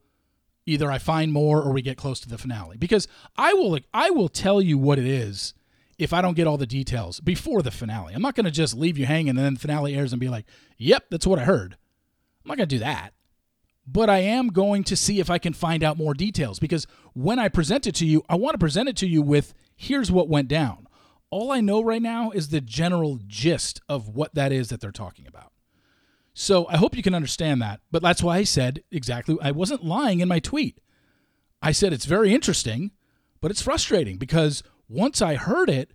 either 0.66 0.90
I 0.90 0.98
find 0.98 1.32
more 1.32 1.62
or 1.62 1.72
we 1.72 1.82
get 1.82 1.96
close 1.96 2.20
to 2.20 2.28
the 2.28 2.38
finale. 2.38 2.76
Because 2.76 3.08
I 3.36 3.54
will 3.54 3.78
I 3.92 4.10
will 4.10 4.28
tell 4.28 4.60
you 4.60 4.78
what 4.78 4.98
it 4.98 5.06
is 5.06 5.54
if 5.98 6.12
I 6.12 6.22
don't 6.22 6.34
get 6.34 6.46
all 6.46 6.56
the 6.56 6.66
details 6.66 7.20
before 7.20 7.62
the 7.62 7.70
finale. 7.70 8.14
I'm 8.14 8.22
not 8.22 8.34
going 8.34 8.44
to 8.44 8.50
just 8.50 8.76
leave 8.76 8.98
you 8.98 9.06
hanging 9.06 9.30
and 9.30 9.38
then 9.38 9.54
the 9.54 9.60
finale 9.60 9.94
airs 9.94 10.12
and 10.12 10.20
be 10.20 10.28
like, 10.28 10.46
"Yep, 10.78 11.06
that's 11.10 11.26
what 11.26 11.38
I 11.38 11.44
heard." 11.44 11.76
I'm 12.44 12.48
not 12.48 12.56
going 12.58 12.68
to 12.68 12.76
do 12.76 12.80
that. 12.80 13.14
But 13.86 14.08
I 14.08 14.18
am 14.18 14.48
going 14.48 14.84
to 14.84 14.96
see 14.96 15.20
if 15.20 15.28
I 15.28 15.38
can 15.38 15.52
find 15.52 15.82
out 15.82 15.98
more 15.98 16.14
details 16.14 16.58
because 16.58 16.86
when 17.12 17.38
I 17.38 17.48
present 17.48 17.86
it 17.86 17.94
to 17.96 18.06
you, 18.06 18.22
I 18.28 18.36
want 18.36 18.54
to 18.54 18.58
present 18.58 18.88
it 18.88 18.96
to 18.98 19.06
you 19.06 19.20
with 19.20 19.54
here's 19.76 20.10
what 20.10 20.28
went 20.28 20.48
down. 20.48 20.86
All 21.30 21.52
I 21.52 21.60
know 21.60 21.82
right 21.82 22.00
now 22.02 22.30
is 22.30 22.48
the 22.48 22.60
general 22.60 23.18
gist 23.26 23.80
of 23.88 24.08
what 24.08 24.34
that 24.34 24.52
is 24.52 24.68
that 24.68 24.80
they're 24.80 24.92
talking 24.92 25.26
about. 25.26 25.52
So 26.32 26.66
I 26.68 26.76
hope 26.76 26.96
you 26.96 27.02
can 27.02 27.14
understand 27.14 27.60
that. 27.62 27.80
But 27.90 28.02
that's 28.02 28.22
why 28.22 28.38
I 28.38 28.44
said 28.44 28.82
exactly, 28.90 29.36
I 29.40 29.50
wasn't 29.50 29.84
lying 29.84 30.20
in 30.20 30.28
my 30.28 30.40
tweet. 30.40 30.80
I 31.62 31.72
said 31.72 31.92
it's 31.92 32.04
very 32.04 32.34
interesting, 32.34 32.90
but 33.40 33.50
it's 33.50 33.62
frustrating 33.62 34.16
because 34.16 34.62
once 34.88 35.22
I 35.22 35.34
heard 35.34 35.70
it, 35.70 35.92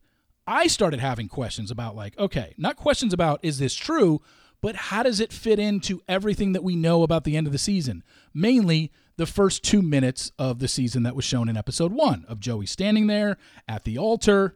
I 0.48 0.68
started 0.68 1.00
having 1.00 1.28
questions 1.28 1.70
about, 1.72 1.96
like, 1.96 2.18
okay, 2.18 2.54
not 2.58 2.76
questions 2.76 3.14
about 3.14 3.40
is 3.44 3.60
this 3.60 3.76
true, 3.76 4.22
but 4.62 4.76
how 4.76 5.04
does 5.04 5.20
it 5.20 5.32
fit 5.32 5.60
into 5.60 6.02
everything 6.08 6.54
that 6.54 6.64
we 6.64 6.76
know 6.76 7.04
about 7.04 7.24
the 7.24 7.38
end 7.38 7.48
of 7.48 7.54
the 7.54 7.60
season? 7.60 8.04
Mainly 8.34 8.92
the 9.18 9.26
first 9.26 9.64
two 9.64 9.82
minutes 9.82 10.32
of 10.40 10.60
the 10.60 10.68
season 10.68 11.04
that 11.04 11.16
was 11.16 11.26
shown 11.26 11.50
in 11.50 11.58
episode 11.58 11.94
one 11.94 12.26
of 12.28 12.40
Joey 12.40 12.66
standing 12.66 13.08
there 13.08 13.38
at 13.68 13.84
the 13.84 13.98
altar 13.98 14.56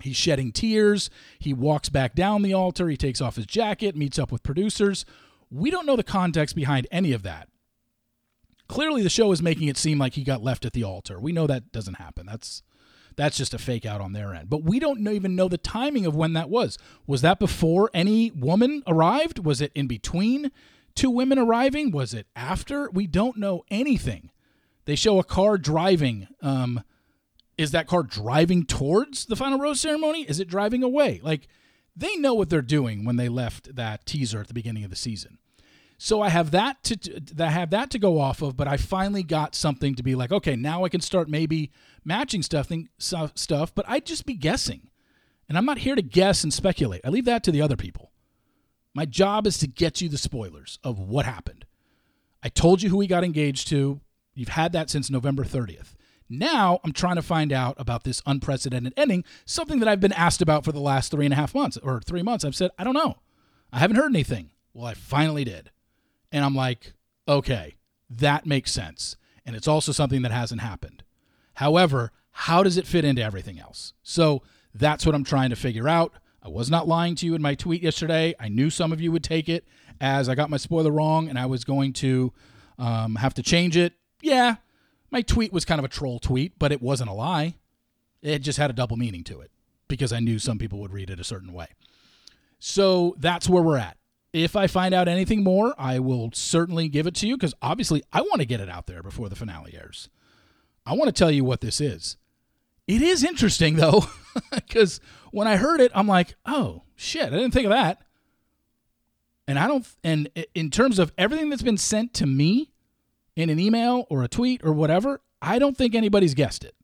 He's 0.00 0.16
shedding 0.16 0.52
tears. 0.52 1.10
He 1.38 1.52
walks 1.52 1.88
back 1.88 2.14
down 2.14 2.42
the 2.42 2.54
altar. 2.54 2.88
He 2.88 2.96
takes 2.96 3.20
off 3.20 3.36
his 3.36 3.46
jacket, 3.46 3.96
meets 3.96 4.18
up 4.18 4.32
with 4.32 4.42
producers. 4.42 5.04
We 5.50 5.70
don't 5.70 5.86
know 5.86 5.96
the 5.96 6.02
context 6.02 6.56
behind 6.56 6.86
any 6.90 7.12
of 7.12 7.22
that. 7.24 7.48
Clearly, 8.68 9.02
the 9.02 9.10
show 9.10 9.32
is 9.32 9.42
making 9.42 9.68
it 9.68 9.76
seem 9.76 9.98
like 9.98 10.14
he 10.14 10.24
got 10.24 10.42
left 10.42 10.64
at 10.64 10.72
the 10.72 10.84
altar. 10.84 11.20
We 11.20 11.32
know 11.32 11.46
that 11.46 11.72
doesn't 11.72 11.94
happen. 11.94 12.26
That's 12.26 12.62
that's 13.16 13.36
just 13.36 13.54
a 13.54 13.58
fake 13.58 13.86
out 13.86 14.00
on 14.00 14.12
their 14.12 14.34
end. 14.34 14.50
But 14.50 14.64
we 14.64 14.78
don't 14.78 15.06
even 15.06 15.36
know 15.36 15.48
the 15.48 15.58
timing 15.58 16.06
of 16.06 16.14
when 16.14 16.32
that 16.34 16.50
was. 16.50 16.78
Was 17.06 17.22
that 17.22 17.38
before 17.38 17.90
any 17.92 18.30
woman 18.30 18.82
arrived? 18.86 19.44
Was 19.44 19.60
it 19.60 19.72
in 19.74 19.86
between 19.86 20.50
two 20.94 21.10
women 21.10 21.38
arriving? 21.38 21.90
Was 21.90 22.14
it 22.14 22.26
after? 22.36 22.90
We 22.90 23.06
don't 23.06 23.36
know 23.36 23.64
anything. 23.70 24.30
They 24.84 24.96
show 24.96 25.18
a 25.18 25.24
car 25.24 25.58
driving 25.58 26.28
um, 26.40 26.82
is 27.58 27.70
that 27.72 27.86
car 27.86 28.02
driving 28.02 28.64
towards 28.64 29.26
the 29.26 29.36
final 29.36 29.58
rose 29.58 29.80
ceremony? 29.80 30.22
Is 30.22 30.40
it 30.40 30.48
driving 30.48 30.82
away? 30.82 31.20
Like 31.22 31.48
they 31.94 32.16
know 32.16 32.34
what 32.34 32.50
they're 32.50 32.62
doing 32.62 33.04
when 33.04 33.16
they 33.16 33.28
left 33.28 33.76
that 33.76 34.06
teaser 34.06 34.40
at 34.40 34.48
the 34.48 34.54
beginning 34.54 34.84
of 34.84 34.90
the 34.90 34.96
season. 34.96 35.38
So 36.04 36.20
I 36.20 36.30
have 36.30 36.50
that 36.50 36.82
to 36.82 37.22
I 37.38 37.50
have 37.50 37.70
that 37.70 37.90
to 37.90 37.98
go 38.00 38.18
off 38.18 38.42
of, 38.42 38.56
but 38.56 38.66
I 38.66 38.76
finally 38.76 39.22
got 39.22 39.54
something 39.54 39.94
to 39.94 40.02
be 40.02 40.16
like, 40.16 40.32
okay, 40.32 40.56
now 40.56 40.82
I 40.82 40.88
can 40.88 41.00
start 41.00 41.28
maybe 41.28 41.70
matching 42.04 42.42
stuff 42.42 42.72
stuff, 42.98 43.72
but 43.72 43.84
I'd 43.86 44.04
just 44.04 44.26
be 44.26 44.34
guessing. 44.34 44.88
And 45.48 45.56
I'm 45.56 45.64
not 45.64 45.78
here 45.78 45.94
to 45.94 46.02
guess 46.02 46.42
and 46.42 46.52
speculate. 46.52 47.02
I 47.04 47.10
leave 47.10 47.26
that 47.26 47.44
to 47.44 47.52
the 47.52 47.62
other 47.62 47.76
people. 47.76 48.10
My 48.92 49.04
job 49.04 49.46
is 49.46 49.58
to 49.58 49.68
get 49.68 50.00
you 50.00 50.08
the 50.08 50.18
spoilers 50.18 50.80
of 50.82 50.98
what 50.98 51.24
happened. 51.24 51.66
I 52.42 52.48
told 52.48 52.82
you 52.82 52.90
who 52.90 52.98
he 52.98 53.06
got 53.06 53.22
engaged 53.22 53.68
to. 53.68 54.00
You've 54.34 54.48
had 54.48 54.72
that 54.72 54.90
since 54.90 55.08
November 55.08 55.44
30th. 55.44 55.94
Now 56.28 56.80
I'm 56.82 56.92
trying 56.92 57.14
to 57.14 57.22
find 57.22 57.52
out 57.52 57.76
about 57.78 58.02
this 58.02 58.22
unprecedented 58.26 58.92
ending, 58.96 59.22
something 59.44 59.78
that 59.78 59.88
I've 59.88 60.00
been 60.00 60.12
asked 60.14 60.42
about 60.42 60.64
for 60.64 60.72
the 60.72 60.80
last 60.80 61.12
three 61.12 61.26
and 61.26 61.32
a 61.32 61.36
half 61.36 61.54
months 61.54 61.76
or 61.76 62.00
three 62.00 62.24
months. 62.24 62.44
I've 62.44 62.56
said, 62.56 62.72
I 62.76 62.82
don't 62.82 62.92
know. 62.92 63.20
I 63.72 63.78
haven't 63.78 63.98
heard 63.98 64.10
anything. 64.10 64.50
Well, 64.74 64.86
I 64.86 64.94
finally 64.94 65.44
did. 65.44 65.70
And 66.32 66.44
I'm 66.44 66.54
like, 66.54 66.94
okay, 67.28 67.76
that 68.10 68.46
makes 68.46 68.72
sense. 68.72 69.16
And 69.44 69.54
it's 69.54 69.68
also 69.68 69.92
something 69.92 70.22
that 70.22 70.32
hasn't 70.32 70.60
happened. 70.60 71.02
However, 71.54 72.10
how 72.32 72.62
does 72.62 72.76
it 72.76 72.86
fit 72.86 73.04
into 73.04 73.22
everything 73.22 73.58
else? 73.58 73.92
So 74.02 74.42
that's 74.74 75.04
what 75.04 75.14
I'm 75.14 75.24
trying 75.24 75.50
to 75.50 75.56
figure 75.56 75.88
out. 75.88 76.14
I 76.42 76.48
was 76.48 76.70
not 76.70 76.88
lying 76.88 77.14
to 77.16 77.26
you 77.26 77.34
in 77.34 77.42
my 77.42 77.54
tweet 77.54 77.82
yesterday. 77.82 78.34
I 78.40 78.48
knew 78.48 78.70
some 78.70 78.92
of 78.92 79.00
you 79.00 79.12
would 79.12 79.22
take 79.22 79.48
it 79.48 79.64
as 80.00 80.28
I 80.28 80.34
got 80.34 80.50
my 80.50 80.56
spoiler 80.56 80.90
wrong 80.90 81.28
and 81.28 81.38
I 81.38 81.46
was 81.46 81.64
going 81.64 81.92
to 81.94 82.32
um, 82.78 83.16
have 83.16 83.34
to 83.34 83.42
change 83.42 83.76
it. 83.76 83.92
Yeah, 84.22 84.56
my 85.10 85.22
tweet 85.22 85.52
was 85.52 85.64
kind 85.64 85.78
of 85.78 85.84
a 85.84 85.88
troll 85.88 86.18
tweet, 86.18 86.58
but 86.58 86.72
it 86.72 86.82
wasn't 86.82 87.10
a 87.10 87.12
lie. 87.12 87.56
It 88.22 88.40
just 88.40 88.58
had 88.58 88.70
a 88.70 88.72
double 88.72 88.96
meaning 88.96 89.24
to 89.24 89.40
it 89.40 89.50
because 89.88 90.12
I 90.12 90.20
knew 90.20 90.38
some 90.38 90.58
people 90.58 90.80
would 90.80 90.92
read 90.92 91.10
it 91.10 91.20
a 91.20 91.24
certain 91.24 91.52
way. 91.52 91.68
So 92.58 93.14
that's 93.18 93.48
where 93.48 93.62
we're 93.62 93.78
at. 93.78 93.96
If 94.32 94.56
I 94.56 94.66
find 94.66 94.94
out 94.94 95.08
anything 95.08 95.44
more, 95.44 95.74
I 95.76 95.98
will 95.98 96.30
certainly 96.32 96.88
give 96.88 97.06
it 97.06 97.14
to 97.16 97.26
you 97.26 97.36
because 97.36 97.54
obviously 97.60 98.02
I 98.12 98.22
want 98.22 98.40
to 98.40 98.46
get 98.46 98.60
it 98.60 98.68
out 98.68 98.86
there 98.86 99.02
before 99.02 99.28
the 99.28 99.36
finale 99.36 99.74
airs. 99.74 100.08
I 100.86 100.94
want 100.94 101.06
to 101.06 101.12
tell 101.12 101.30
you 101.30 101.44
what 101.44 101.60
this 101.60 101.80
is. 101.80 102.16
It 102.86 103.02
is 103.02 103.22
interesting 103.22 103.76
though, 103.76 104.04
because 104.50 105.00
when 105.30 105.46
I 105.46 105.56
heard 105.56 105.80
it, 105.80 105.92
I'm 105.94 106.08
like, 106.08 106.34
oh 106.46 106.82
shit, 106.96 107.26
I 107.26 107.30
didn't 107.30 107.52
think 107.52 107.66
of 107.66 107.72
that. 107.72 108.02
And 109.46 109.58
I 109.58 109.68
don't, 109.68 109.86
and 110.02 110.30
in 110.54 110.70
terms 110.70 110.98
of 110.98 111.12
everything 111.18 111.50
that's 111.50 111.62
been 111.62 111.76
sent 111.76 112.14
to 112.14 112.26
me 112.26 112.72
in 113.36 113.50
an 113.50 113.58
email 113.58 114.06
or 114.08 114.22
a 114.22 114.28
tweet 114.28 114.62
or 114.64 114.72
whatever, 114.72 115.20
I 115.40 115.58
don't 115.58 115.76
think 115.76 115.94
anybody's 115.94 116.34
guessed 116.34 116.64
it. 116.64 116.74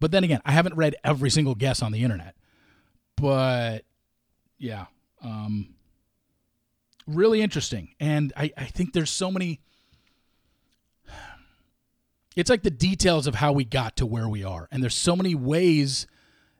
But 0.00 0.10
then 0.10 0.24
again, 0.24 0.42
I 0.44 0.52
haven't 0.52 0.76
read 0.76 0.96
every 1.04 1.30
single 1.30 1.54
guess 1.54 1.82
on 1.82 1.92
the 1.92 2.02
internet. 2.02 2.34
But 3.16 3.84
yeah, 4.58 4.86
um, 5.22 5.75
really 7.06 7.42
interesting. 7.42 7.94
And 8.00 8.32
I, 8.36 8.52
I 8.56 8.64
think 8.64 8.92
there's 8.92 9.10
so 9.10 9.30
many. 9.30 9.60
It's 12.34 12.50
like 12.50 12.62
the 12.62 12.70
details 12.70 13.26
of 13.26 13.36
how 13.36 13.52
we 13.52 13.64
got 13.64 13.96
to 13.96 14.06
where 14.06 14.28
we 14.28 14.44
are. 14.44 14.68
And 14.70 14.82
there's 14.82 14.94
so 14.94 15.16
many 15.16 15.34
ways 15.34 16.06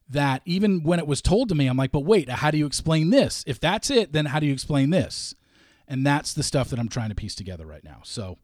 that 0.08 0.40
even 0.44 0.82
when 0.82 0.98
it 0.98 1.06
was 1.06 1.20
told 1.20 1.48
to 1.48 1.54
me, 1.54 1.66
I'm 1.66 1.76
like, 1.76 1.92
but 1.92 2.00
wait, 2.00 2.28
how 2.28 2.50
do 2.50 2.58
you 2.58 2.66
explain 2.66 3.10
this? 3.10 3.44
If 3.46 3.60
that's 3.60 3.90
it, 3.90 4.12
then 4.12 4.26
how 4.26 4.40
do 4.40 4.46
you 4.46 4.52
explain 4.52 4.90
this? 4.90 5.34
And 5.88 6.06
that's 6.06 6.32
the 6.32 6.42
stuff 6.42 6.70
that 6.70 6.78
I'm 6.78 6.88
trying 6.88 7.10
to 7.10 7.14
piece 7.14 7.34
together 7.34 7.66
right 7.66 7.84
now. 7.84 8.00
So, 8.04 8.38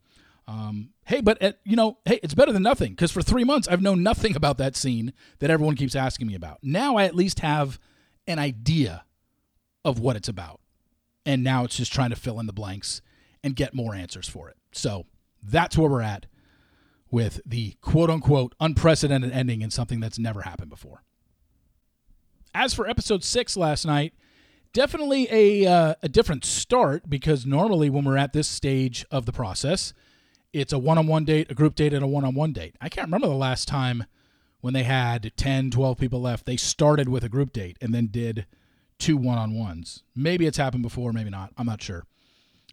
um, 0.47 0.91
hey, 1.05 1.21
but 1.21 1.43
uh, 1.43 1.53
you 1.65 1.77
know, 1.77 1.99
hey, 2.05 2.19
it's 2.23 2.35
better 2.35 2.53
than 2.53 2.63
nothing 2.63 2.93
because 2.93 3.13
for 3.13 3.23
three 3.23 3.45
months 3.45 3.69
I've 3.69 3.83
known 3.83 4.03
nothing 4.03 4.37
about 4.37 4.59
that 4.59 4.77
scene 4.77 5.13
that 5.39 5.51
everyone 5.51 5.77
keeps 5.77 5.95
asking 5.95 6.27
me 6.27 6.35
about. 6.35 6.59
Now 6.63 6.97
I 6.97 7.05
at 7.05 7.15
least 7.15 7.41
have 7.41 7.79
an 8.27 8.39
idea 8.39 9.05
of 9.85 9.99
what 9.99 10.17
it's 10.17 10.29
about. 10.29 10.61
And 11.25 11.45
now 11.45 11.65
it's 11.65 11.77
just 11.77 11.93
trying 11.93 12.11
to 12.11 12.17
fill 12.17 12.41
in 12.41 12.47
the 12.47 12.53
blanks 12.53 13.01
and 13.45 13.57
get 13.57 13.75
more 13.75 13.95
answers 13.95 14.29
for 14.29 14.49
it. 14.49 14.57
So 14.73 15.07
that's 15.43 15.77
where 15.77 15.91
we're 15.91 16.03
at 16.03 16.27
with 17.11 17.41
the 17.45 17.77
quote 17.81 18.11
unquote 18.11 18.55
unprecedented 18.61 19.33
ending 19.33 19.63
in 19.63 19.71
something 19.71 20.01
that's 20.01 20.19
never 20.19 20.43
happened 20.43 20.71
before. 20.71 21.03
As 22.55 22.75
for 22.75 22.89
episode 22.89 23.25
six 23.25 23.57
last 23.57 23.87
night, 23.87 24.15
definitely 24.73 25.29
a, 25.31 25.67
uh, 25.67 25.95
a 26.03 26.09
different 26.09 26.45
start 26.45 27.09
because 27.09 27.47
normally 27.47 27.91
when 27.91 28.05
we're 28.05 28.17
at 28.17 28.33
this 28.33 28.49
stage 28.49 29.05
of 29.11 29.27
the 29.27 29.33
process, 29.33 29.93
it's 30.53 30.73
a 30.73 30.79
one 30.79 30.99
on 30.99 31.07
one 31.07 31.25
date, 31.25 31.51
a 31.51 31.55
group 31.55 31.75
date, 31.75 31.95
and 31.95 32.05
a 32.05 32.07
one 32.07 32.25
on 32.25 32.35
one 32.35 32.53
date. 32.53 32.77
I 32.81 32.89
can't 32.89 33.07
remember 33.07 33.29
the 33.29 33.35
last 33.35 33.69
time 33.69 34.05
when 34.61 34.75
they 34.75 34.83
had 34.83 35.33
10, 35.37 35.71
12 35.71 35.99
people 35.99 36.21
left. 36.21 36.47
They 36.47 36.57
started 36.57 37.09
with 37.09 37.25
a 37.25 37.29
group 37.29 37.53
date 37.53 37.77
and 37.81 37.95
then 37.95 38.09
did 38.09 38.47
two 39.03 39.17
one 39.17 39.37
on 39.37 39.59
ones. 39.59 40.05
Maybe 40.15 40.47
it's 40.47 40.59
happened 40.59 40.85
before, 40.85 41.13
maybe 41.13 41.31
not. 41.31 41.53
I'm 41.59 41.67
not 41.67 41.83
sure. 41.83 42.05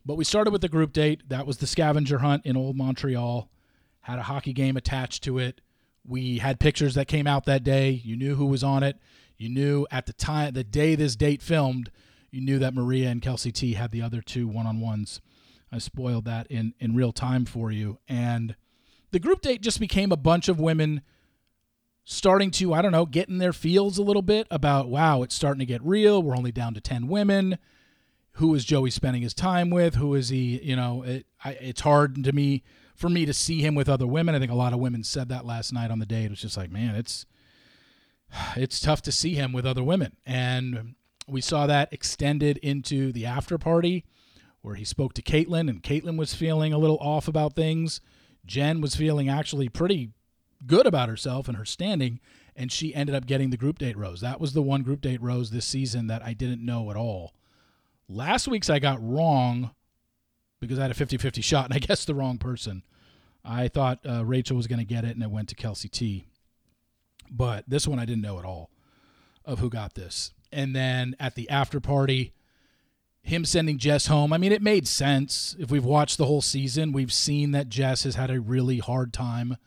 But 0.06 0.16
we 0.16 0.24
started 0.24 0.52
with 0.52 0.62
the 0.62 0.70
group 0.70 0.94
date. 0.94 1.28
That 1.28 1.48
was 1.48 1.58
the 1.58 1.68
scavenger 1.68 2.20
hunt 2.20 2.46
in 2.46 2.56
Old 2.56 2.78
Montreal. 2.78 3.50
Had 4.02 4.20
a 4.20 4.24
hockey 4.24 4.54
game 4.54 4.78
attached 4.78 5.24
to 5.24 5.40
it. 5.40 5.60
We 6.08 6.38
had 6.38 6.60
pictures 6.60 6.94
that 6.94 7.08
came 7.08 7.28
out 7.28 7.46
that 7.46 7.64
day. 7.64 7.90
You 7.90 8.16
knew 8.16 8.36
who 8.36 8.46
was 8.46 8.64
on 8.64 8.84
it. 8.84 8.98
You 9.38 9.50
knew 9.50 9.88
at 9.92 10.06
the 10.06 10.14
time, 10.14 10.54
the 10.54 10.64
day 10.64 10.96
this 10.96 11.16
date 11.16 11.42
filmed, 11.42 11.92
you 12.32 12.42
knew 12.42 12.60
that 12.60 12.74
Maria 12.74 13.10
and 13.10 13.22
Kelsey 13.22 13.52
T 13.52 13.74
had 13.74 13.92
the 13.92 14.02
other 14.02 14.22
two 14.22 14.48
one 14.48 14.68
on 14.68 14.80
ones. 14.80 15.22
I 15.72 15.80
spoiled 15.80 16.26
that 16.26 16.48
in, 16.48 16.74
in 16.80 16.96
real 16.96 17.12
time 17.12 17.46
for 17.46 17.72
you. 17.72 17.98
And 18.08 18.56
the 19.12 19.20
group 19.20 19.42
date 19.42 19.62
just 19.62 19.80
became 19.80 20.12
a 20.12 20.18
bunch 20.18 20.48
of 20.48 20.60
women 20.60 21.02
starting 22.12 22.50
to, 22.50 22.74
I 22.74 22.82
don't 22.82 22.92
know, 22.92 23.06
get 23.06 23.30
in 23.30 23.38
their 23.38 23.54
fields 23.54 24.00
a 24.00 24.04
little 24.04 24.24
bit 24.24 24.48
about, 24.50 24.90
wow, 24.90 25.22
it's 25.22 25.36
starting 25.36 25.60
to 25.60 25.66
get 25.66 25.80
real. 25.84 26.24
We're 26.24 26.36
only 26.36 26.52
down 26.52 26.74
to 26.74 26.82
10 26.82 27.08
women. 27.08 27.60
Who 28.34 28.56
is 28.56 28.66
Joey 28.66 28.90
spending 28.90 29.22
his 29.22 29.36
time 29.36 29.70
with? 29.70 29.94
Who 29.94 30.16
is 30.16 30.30
he? 30.30 30.60
You 30.64 30.76
know, 30.76 31.04
it, 31.04 31.28
I, 31.46 31.52
it's 31.52 31.82
hard 31.82 32.24
to 32.24 32.32
me 32.32 32.64
for 32.96 33.10
me 33.10 33.28
to 33.28 33.34
see 33.34 33.62
him 33.62 33.76
with 33.76 33.88
other 33.88 34.08
women. 34.08 34.34
I 34.34 34.40
think 34.40 34.52
a 34.52 34.56
lot 34.56 34.74
of 34.74 34.80
women 34.80 35.04
said 35.04 35.30
that 35.30 35.46
last 35.46 35.72
night 35.72 35.92
on 35.92 36.00
the 36.00 36.06
date. 36.08 36.26
It 36.26 36.32
was 36.32 36.42
just 36.42 36.58
like, 36.58 36.72
man, 36.72 36.96
it's 36.96 37.28
it's 38.56 38.80
tough 38.80 39.04
to 39.04 39.12
see 39.12 39.36
him 39.36 39.54
with 39.54 39.68
other 39.68 39.84
women, 39.84 40.16
and 40.26 40.96
we 41.28 41.42
saw 41.42 41.68
that 41.68 41.94
extended 41.94 42.58
into 42.58 43.12
the 43.12 43.28
after 43.28 43.60
party 43.60 44.04
where 44.62 44.76
he 44.76 44.84
spoke 44.84 45.14
to 45.14 45.22
Kaitlyn, 45.22 45.70
and 45.70 45.84
Kaitlyn 45.84 46.18
was 46.18 46.34
feeling 46.34 46.74
a 46.74 46.80
little 46.80 46.98
off 46.98 47.28
about 47.28 47.56
things. 47.56 48.02
Jen 48.46 48.82
was 48.82 48.96
feeling 48.96 49.30
actually 49.30 49.70
pretty 49.70 50.12
good 50.66 50.86
about 50.86 51.10
herself 51.10 51.48
and 51.48 51.58
her 51.58 51.66
standing, 51.66 52.20
and 52.56 52.72
she 52.72 52.94
ended 52.94 53.16
up 53.16 53.26
getting 53.26 53.50
the 53.50 53.58
group 53.58 53.80
date 53.80 53.98
rose. 53.98 54.22
That 54.22 54.40
was 54.40 54.54
the 54.54 54.62
one 54.62 54.84
group 54.84 55.02
date 55.02 55.22
rose 55.22 55.52
this 55.52 55.66
season 55.66 56.08
that 56.08 56.24
I 56.24 56.34
didn't 56.34 56.66
know 56.66 56.92
at 56.92 56.98
all. 56.98 57.34
Last 58.08 58.48
week's 58.48 58.70
I 58.70 58.80
got 58.80 59.00
wrong 59.02 59.72
because 60.60 60.80
I 60.80 60.84
had 60.84 60.92
a 60.92 60.96
50 60.96 61.18
50 61.18 61.42
shot 61.42 61.66
and 61.66 61.74
I 61.74 61.80
guessed 61.86 62.08
the 62.08 62.16
wrong 62.16 62.38
person. 62.38 62.84
I 63.44 63.68
thought 63.68 64.00
uh, 64.08 64.26
Rachel 64.26 64.58
was 64.58 64.68
going 64.68 64.80
to 64.80 64.86
get 64.86 65.06
it 65.06 65.16
and 65.16 65.24
it 65.24 65.32
went 65.32 65.50
to 65.50 65.56
Kelsey 65.56 65.88
T. 65.90 66.26
But 67.32 67.64
this 67.68 67.88
one 67.88 68.00
I 68.00 68.06
didn't 68.06 68.24
know 68.24 68.40
at 68.40 68.46
all 68.46 68.70
of 69.46 69.60
who 69.60 69.70
got 69.70 69.94
this. 69.94 70.34
And 70.52 70.76
then 70.76 71.16
at 71.20 71.36
the 71.36 71.50
after 71.50 71.80
party, 71.80 72.34
him 73.22 73.46
sending 73.46 73.78
Jess 73.78 74.08
home, 74.08 74.34
I 74.34 74.38
mean, 74.38 74.52
it 74.52 74.62
made 74.62 74.88
sense. 74.88 75.56
If 75.60 75.70
we've 75.72 75.86
watched 75.86 76.18
the 76.18 76.26
whole 76.26 76.42
season, 76.42 76.92
we've 76.92 77.14
seen 77.14 77.52
that 77.52 77.70
Jess 77.70 78.04
has 78.04 78.16
had 78.16 78.32
a 78.32 78.42
really 78.42 78.80
hard 78.80 79.14
time 79.14 79.58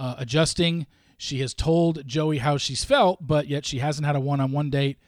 uh, 0.00 0.14
adjusting. 0.18 0.86
She 1.18 1.40
has 1.40 1.52
told 1.52 2.06
Joey 2.06 2.38
how 2.38 2.56
she's 2.56 2.82
felt, 2.82 3.18
but 3.24 3.46
yet 3.46 3.66
she 3.66 3.78
hasn't 3.78 4.06
had 4.06 4.16
a 4.16 4.20
one 4.20 4.40
on 4.40 4.50
one 4.50 4.70
date. 4.70 4.98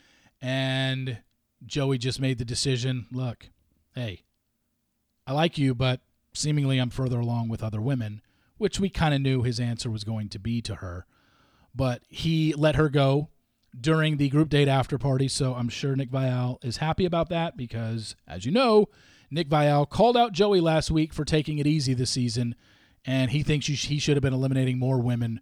And 0.43 1.19
Joey 1.65 1.97
just 1.97 2.21
made 2.21 2.39
the 2.39 2.45
decision 2.45 3.07
look, 3.11 3.49
hey, 3.95 4.25
I 5.27 5.33
like 5.33 5.57
you, 5.57 5.75
but 5.75 6.03
seemingly 6.35 6.79
I'm 6.79 6.91
further 6.91 7.19
along 7.19 7.49
with 7.49 7.63
other 7.63 7.81
women, 7.81 8.21
which 8.59 8.79
we 8.79 8.91
kind 8.91 9.15
of 9.15 9.23
knew 9.23 9.43
his 9.43 9.59
answer 9.59 9.91
was 9.91 10.05
going 10.05 10.29
to 10.29 10.39
be 10.39 10.61
to 10.63 10.77
her. 10.77 11.07
But 11.75 12.03
he 12.09 12.53
let 12.53 12.77
her 12.77 12.91
go 12.91 13.31
during 13.81 14.19
the 14.19 14.29
group 14.29 14.51
date 14.51 14.69
after 14.69 14.99
party, 14.99 15.29
so 15.29 15.55
I'm 15.55 15.71
sure 15.71 15.97
Nick 15.97 16.11
Viall 16.11 16.63
is 16.63 16.77
happy 16.77 17.07
about 17.07 17.31
that 17.31 17.57
because, 17.57 18.15
as 18.29 18.45
you 18.45 18.53
know, 18.53 18.91
Nick 19.31 19.49
Viall 19.49 19.89
called 19.89 20.19
out 20.19 20.33
Joey 20.33 20.61
last 20.61 20.91
week 20.91 21.15
for 21.15 21.25
taking 21.25 21.59
it 21.59 21.67
easy 21.67 21.95
this 21.95 22.11
season 22.11 22.55
and 23.05 23.31
he 23.31 23.43
thinks 23.43 23.67
he 23.67 23.99
should 23.99 24.17
have 24.17 24.23
been 24.23 24.33
eliminating 24.33 24.79
more 24.79 25.01
women 25.01 25.41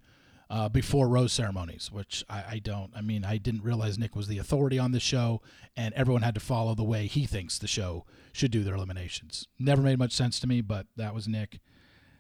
uh, 0.51 0.69
before 0.69 1.09
rose 1.09 1.33
ceremonies, 1.33 1.91
which 1.93 2.25
I, 2.29 2.45
I, 2.51 2.59
don't. 2.59 2.91
I 2.97 3.03
mean, 3.03 3.25
I 3.25 3.39
didn't 3.39 3.63
realize 3.63 3.99
Nick 3.99 4.17
was 4.17 4.27
the 4.27 4.39
authority 4.39 4.79
on 4.79 4.91
the 4.91 4.99
show, 4.99 5.41
and 5.77 5.95
everyone 5.95 6.23
had 6.23 6.35
to 6.35 6.41
follow 6.41 6.75
the 6.75 6.83
way 6.83 7.07
he 7.07 7.25
thinks 7.25 7.59
the 7.59 7.69
show 7.69 8.05
should 8.33 8.51
do 8.51 8.65
their 8.65 8.75
eliminations. 8.75 9.47
Never 9.59 9.81
made 9.81 9.99
much 9.99 10.13
sense 10.13 10.41
to 10.41 10.49
me, 10.49 10.61
but 10.61 10.87
that 10.97 11.15
was 11.15 11.29
Nick. 11.29 11.61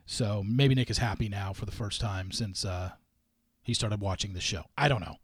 So 0.07 0.45
maybe 0.47 0.77
Nick 0.77 0.91
is 0.91 0.99
happy 0.99 1.29
now 1.29 1.53
for 1.53 1.67
the 1.67 1.73
first 1.73 2.01
time 2.01 2.31
since 2.31 2.65
uh, 2.65 2.91
he 3.63 3.75
started 3.75 4.01
watching 4.01 4.33
the 4.33 4.41
show. 4.41 4.65
I 4.79 4.89
don't 4.89 5.01
know. 5.01 5.17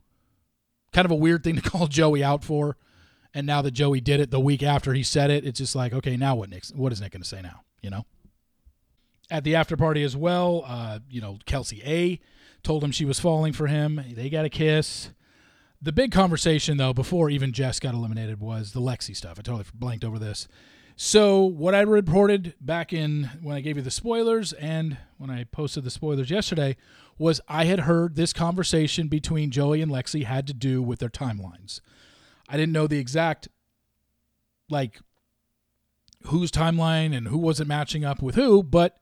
Kind 0.92 1.04
of 1.04 1.12
a 1.12 1.16
weird 1.16 1.44
thing 1.44 1.56
to 1.56 1.62
call 1.70 1.86
Joey 1.86 2.24
out 2.24 2.42
for. 2.42 2.76
And 3.34 3.46
now 3.46 3.62
that 3.62 3.72
Joey 3.72 4.00
did 4.00 4.18
it 4.18 4.30
the 4.30 4.40
week 4.40 4.62
after 4.62 4.94
he 4.94 5.02
said 5.02 5.30
it, 5.30 5.44
it's 5.44 5.58
just 5.58 5.76
like, 5.76 5.92
okay, 5.92 6.16
now 6.16 6.34
what 6.34 6.48
Nick? 6.48 6.64
What 6.74 6.90
is 6.90 7.00
Nick 7.00 7.12
going 7.12 7.22
to 7.22 7.28
say 7.28 7.42
now? 7.42 7.62
You 7.82 7.90
know 7.90 8.06
at 9.30 9.44
the 9.44 9.54
after 9.54 9.76
party 9.76 10.02
as 10.02 10.16
well. 10.16 10.64
Uh, 10.66 11.00
you 11.08 11.20
know, 11.20 11.38
Kelsey 11.46 11.82
A 11.84 12.20
told 12.62 12.82
him 12.82 12.90
she 12.90 13.04
was 13.04 13.20
falling 13.20 13.52
for 13.52 13.66
him. 13.66 14.00
They 14.12 14.30
got 14.30 14.44
a 14.44 14.50
kiss. 14.50 15.10
The 15.80 15.92
big 15.92 16.10
conversation, 16.10 16.78
though, 16.78 16.92
before 16.92 17.30
even 17.30 17.52
Jess 17.52 17.78
got 17.78 17.94
eliminated, 17.94 18.40
was 18.40 18.72
the 18.72 18.80
Lexi 18.80 19.14
stuff. 19.14 19.38
I 19.38 19.42
totally 19.42 19.64
blanked 19.74 20.04
over 20.04 20.18
this. 20.18 20.48
So, 20.98 21.44
what 21.44 21.74
I 21.74 21.82
reported 21.82 22.54
back 22.58 22.92
in 22.92 23.24
when 23.42 23.54
I 23.54 23.60
gave 23.60 23.76
you 23.76 23.82
the 23.82 23.90
spoilers 23.90 24.54
and 24.54 24.96
when 25.18 25.28
I 25.28 25.44
posted 25.44 25.84
the 25.84 25.90
spoilers 25.90 26.30
yesterday 26.30 26.76
was 27.18 27.40
I 27.48 27.66
had 27.66 27.80
heard 27.80 28.16
this 28.16 28.32
conversation 28.32 29.08
between 29.08 29.50
Joey 29.50 29.82
and 29.82 29.92
Lexi 29.92 30.24
had 30.24 30.46
to 30.46 30.54
do 30.54 30.82
with 30.82 30.98
their 30.98 31.10
timelines. 31.10 31.80
I 32.48 32.56
didn't 32.56 32.72
know 32.72 32.86
the 32.86 32.98
exact, 32.98 33.48
like, 34.70 35.00
whose 36.24 36.50
timeline 36.50 37.14
and 37.14 37.28
who 37.28 37.38
wasn't 37.38 37.68
matching 37.68 38.04
up 38.04 38.22
with 38.22 38.34
who, 38.34 38.62
but 38.62 38.96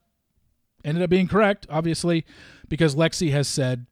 ended 0.84 1.02
up 1.02 1.10
being 1.10 1.28
correct, 1.28 1.66
obviously, 1.70 2.24
because 2.68 2.94
Lexi 2.94 3.30
has 3.32 3.48
said, 3.48 3.86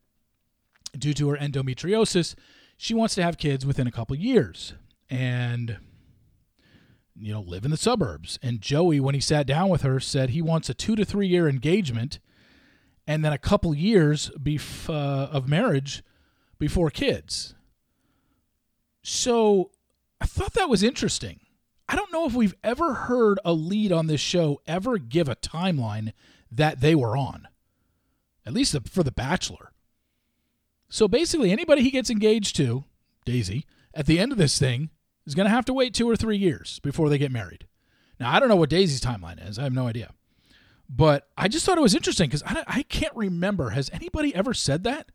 due 0.96 1.14
to 1.14 1.30
her 1.30 1.37
endometriosis, 1.37 2.34
she 2.76 2.94
wants 2.94 3.14
to 3.14 3.22
have 3.22 3.38
kids 3.38 3.64
within 3.64 3.87
a 3.87 3.92
couple 3.92 4.16
years. 4.16 4.75
And 5.08 5.78
you 7.16 7.32
know, 7.32 7.40
live 7.40 7.64
in 7.64 7.70
the 7.70 7.76
suburbs. 7.76 8.38
And 8.42 8.61
Joey, 8.61 8.99
when 9.00 9.14
he 9.14 9.20
sat 9.20 9.46
down 9.46 9.68
with 9.68 9.82
her, 9.82 10.00
said 10.00 10.30
he 10.30 10.42
wants 10.42 10.68
a 10.68 10.75
two 10.75 10.96
to 10.96 11.04
three 11.04 11.26
year 11.26 11.49
engagement 11.49 12.18
and 13.06 13.25
then 13.25 13.32
a 13.32 13.38
couple 13.38 13.75
years 13.75 14.30
bef- 14.38 14.88
uh, 14.88 15.28
of 15.30 15.49
marriage 15.49 16.02
before 16.58 16.90
kids. 16.90 17.54
So 19.02 19.70
I 20.20 20.26
thought 20.26 20.54
that 20.54 20.68
was 20.68 20.82
interesting. 20.82 21.40
I 21.88 21.96
don't 21.96 22.12
know 22.12 22.26
if 22.26 22.34
we've 22.34 22.54
ever 22.62 22.94
heard 22.94 23.38
a 23.44 23.52
lead 23.52 23.92
on 23.92 24.06
this 24.06 24.20
show 24.20 24.61
ever 24.66 24.99
give 24.99 25.28
a 25.28 25.37
timeline 25.37 26.12
that 26.54 26.80
they 26.80 26.94
were 26.94 27.16
on, 27.16 27.49
at 28.47 28.52
least 28.52 28.76
for 28.88 29.02
The 29.02 29.12
Bachelor. 29.12 29.73
So 30.88 31.09
basically, 31.09 31.50
anybody 31.50 31.82
he 31.82 31.90
gets 31.90 32.11
engaged 32.11 32.56
to, 32.56 32.85
Daisy, 33.25 33.64
at 33.94 34.06
the 34.06 34.18
end 34.18 34.32
of 34.32 34.38
this 34.38 34.59
thing, 34.59 34.90
is 35.26 35.35
going 35.35 35.47
to 35.47 35.54
have 35.54 35.64
to 35.66 35.73
wait 35.73 35.94
two 35.94 36.09
or 36.09 36.16
three 36.16 36.37
years 36.37 36.80
before 36.80 37.09
they 37.09 37.18
get 37.18 37.32
married. 37.32 37.66
Now, 38.21 38.30
I 38.32 38.40
don't 38.40 38.49
know 38.49 38.56
what 38.56 38.71
Daisy's 38.71 39.00
timeline 39.00 39.49
is. 39.49 39.59
I 39.59 39.62
have 39.62 39.73
no 39.73 39.87
idea. 39.87 40.12
But 40.88 41.28
I 41.38 41.49
just 41.49 41.64
thought 41.64 41.78
it 41.78 41.82
was 41.82 41.94
interesting 41.94 42.28
because 42.28 42.42
I, 42.44 42.64
I 42.66 42.82
can't 42.82 43.16
remember. 43.16 43.71
Has 43.71 43.88
anybody 43.90 44.35
ever 44.35 44.52
said 44.52 44.85
that? 44.85 45.11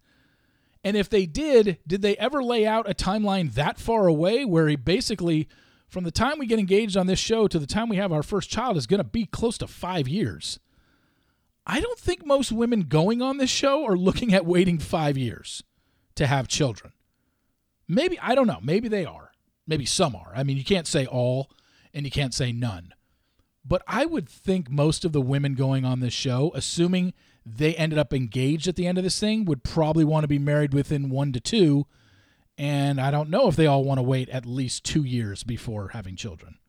And 0.84 0.98
if 0.98 1.10
they 1.10 1.26
did, 1.26 1.78
did 1.86 2.02
they 2.02 2.18
ever 2.18 2.44
lay 2.44 2.66
out 2.66 2.90
a 2.90 2.94
timeline 2.94 3.54
that 3.54 3.78
far 3.78 4.08
away 4.08 4.46
where 4.46 4.68
he 4.68 4.76
basically, 4.76 5.48
from 5.88 6.04
the 6.04 6.12
time 6.12 6.40
we 6.40 6.48
get 6.48 6.60
engaged 6.60 6.98
on 6.98 7.08
this 7.08 7.20
show 7.20 7.48
to 7.48 7.60
the 7.60 7.68
time 7.68 7.90
we 7.90 7.98
have 7.98 8.12
our 8.12 8.24
first 8.24 8.50
child, 8.50 8.78
is 8.78 8.88
going 8.88 9.00
to 9.00 9.04
be 9.04 9.26
close 9.26 9.58
to 9.60 9.68
five 9.68 10.08
years? 10.08 10.60
I 11.70 11.82
don't 11.82 12.00
think 12.00 12.26
most 12.26 12.54
women 12.54 12.84
going 12.84 13.22
on 13.22 13.38
this 13.38 13.50
show 13.50 13.86
are 13.86 13.98
looking 13.98 14.34
at 14.34 14.46
waiting 14.46 14.80
five 14.80 15.18
years 15.18 15.64
to 16.16 16.26
have 16.26 16.48
children. 16.48 16.94
Maybe, 17.90 18.18
I 18.20 18.36
don't 18.36 18.48
know. 18.48 18.60
Maybe 18.64 18.88
they 18.88 19.04
are. 19.04 19.32
Maybe 19.68 19.86
some 19.86 20.16
are. 20.16 20.32
I 20.34 20.44
mean, 20.44 20.56
you 20.56 20.64
can't 20.64 20.88
say 20.88 21.06
all 21.06 21.52
and 21.94 22.06
you 22.06 22.12
can't 22.12 22.34
say 22.34 22.54
none. 22.54 22.94
But 23.66 23.84
I 23.86 24.06
would 24.06 24.30
think 24.30 24.72
most 24.72 25.04
of 25.04 25.12
the 25.12 25.22
women 25.22 25.56
going 25.56 25.84
on 25.84 26.00
this 26.00 26.14
show, 26.14 26.52
assuming 26.56 27.14
they 27.46 27.76
ended 27.76 28.00
up 28.00 28.14
engaged 28.14 28.70
at 28.70 28.78
the 28.78 28.88
end 28.88 28.98
of 28.98 29.04
this 29.04 29.20
thing, 29.20 29.44
would 29.44 29.64
probably 29.64 30.06
want 30.06 30.24
to 30.24 30.30
be 30.30 30.40
married 30.40 30.74
within 30.74 31.10
one 31.10 31.34
to 31.34 31.42
two. 31.42 31.86
And 32.58 33.00
I 33.02 33.12
don't 33.12 33.30
know 33.30 33.50
if 33.50 33.58
they 33.58 33.68
all 33.68 33.84
want 33.84 33.98
to 33.98 34.04
wait 34.04 34.30
at 34.30 34.46
least 34.46 34.86
two 34.86 35.04
years 35.04 35.44
before 35.44 35.90
having 35.90 36.16
children. 36.16 36.60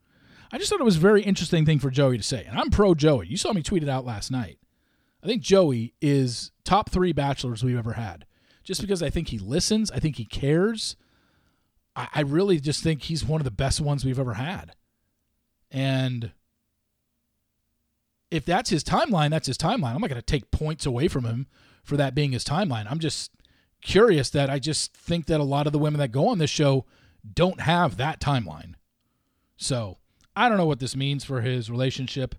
I 0.51 0.59
just 0.59 0.71
thought 0.71 0.81
it 0.81 0.85
was 0.85 0.97
a 0.97 1.01
very 1.01 1.23
interesting 1.23 1.65
thing 1.65 1.79
for 1.79 1.91
Joey 1.91 2.17
to 2.17 2.25
say. 2.25 2.45
And 2.45 2.59
I'm 2.59 2.71
pro 2.71 2.95
Joey. 2.97 3.29
You 3.29 3.37
saw 3.37 3.53
me 3.53 3.63
tweet 3.63 3.85
it 3.85 3.89
out 3.89 4.05
last 4.05 4.33
night. 4.33 4.59
I 5.23 5.27
think 5.27 5.43
Joey 5.43 5.95
is 6.01 6.53
top 6.65 6.91
three 6.91 7.13
bachelors 7.13 7.65
we've 7.65 7.79
ever 7.79 7.95
had. 7.95 8.25
Just 8.63 8.81
because 8.81 9.03
I 9.03 9.11
think 9.11 9.29
he 9.29 9.39
listens, 9.39 9.91
I 9.91 9.99
think 9.99 10.17
he 10.17 10.25
cares. 10.25 10.97
I, 11.97 12.09
I 12.15 12.21
really 12.21 12.61
just 12.61 12.83
think 12.83 13.03
he's 13.03 13.25
one 13.25 13.41
of 13.41 13.45
the 13.45 13.51
best 13.51 13.81
ones 13.81 14.05
we've 14.05 14.19
ever 14.19 14.35
had. 14.35 14.75
And 15.71 16.33
if 18.31 18.45
that's 18.45 18.71
his 18.71 18.85
timeline, 18.85 19.31
that's 19.31 19.47
his 19.47 19.59
timeline. 19.59 19.95
I'm 19.95 20.01
not 20.01 20.11
going 20.11 20.21
to 20.21 20.23
take 20.23 20.51
points 20.51 20.87
away 20.87 21.09
from 21.09 21.25
him 21.25 21.47
for 21.83 21.97
that 21.97 22.15
being 22.15 22.33
his 22.33 22.45
timeline. 22.45 22.87
I'm 22.91 22.99
just 22.99 23.31
curious 23.81 24.31
that 24.31 24.51
I 24.51 24.59
just 24.59 24.95
think 24.97 25.27
that 25.27 25.41
a 25.41 25.45
lot 25.45 25.67
of 25.67 25.73
the 25.73 25.79
women 25.79 25.99
that 26.01 26.13
go 26.13 26.29
on 26.29 26.39
this 26.39 26.51
show 26.51 26.85
don't 27.35 27.61
have 27.63 27.97
that 27.97 28.21
timeline. 28.21 28.75
So 29.57 29.99
I 30.37 30.49
don't 30.49 30.59
know 30.59 30.67
what 30.67 30.81
this 30.81 30.95
means 30.95 31.25
for 31.25 31.41
his 31.41 31.71
relationship 31.71 32.35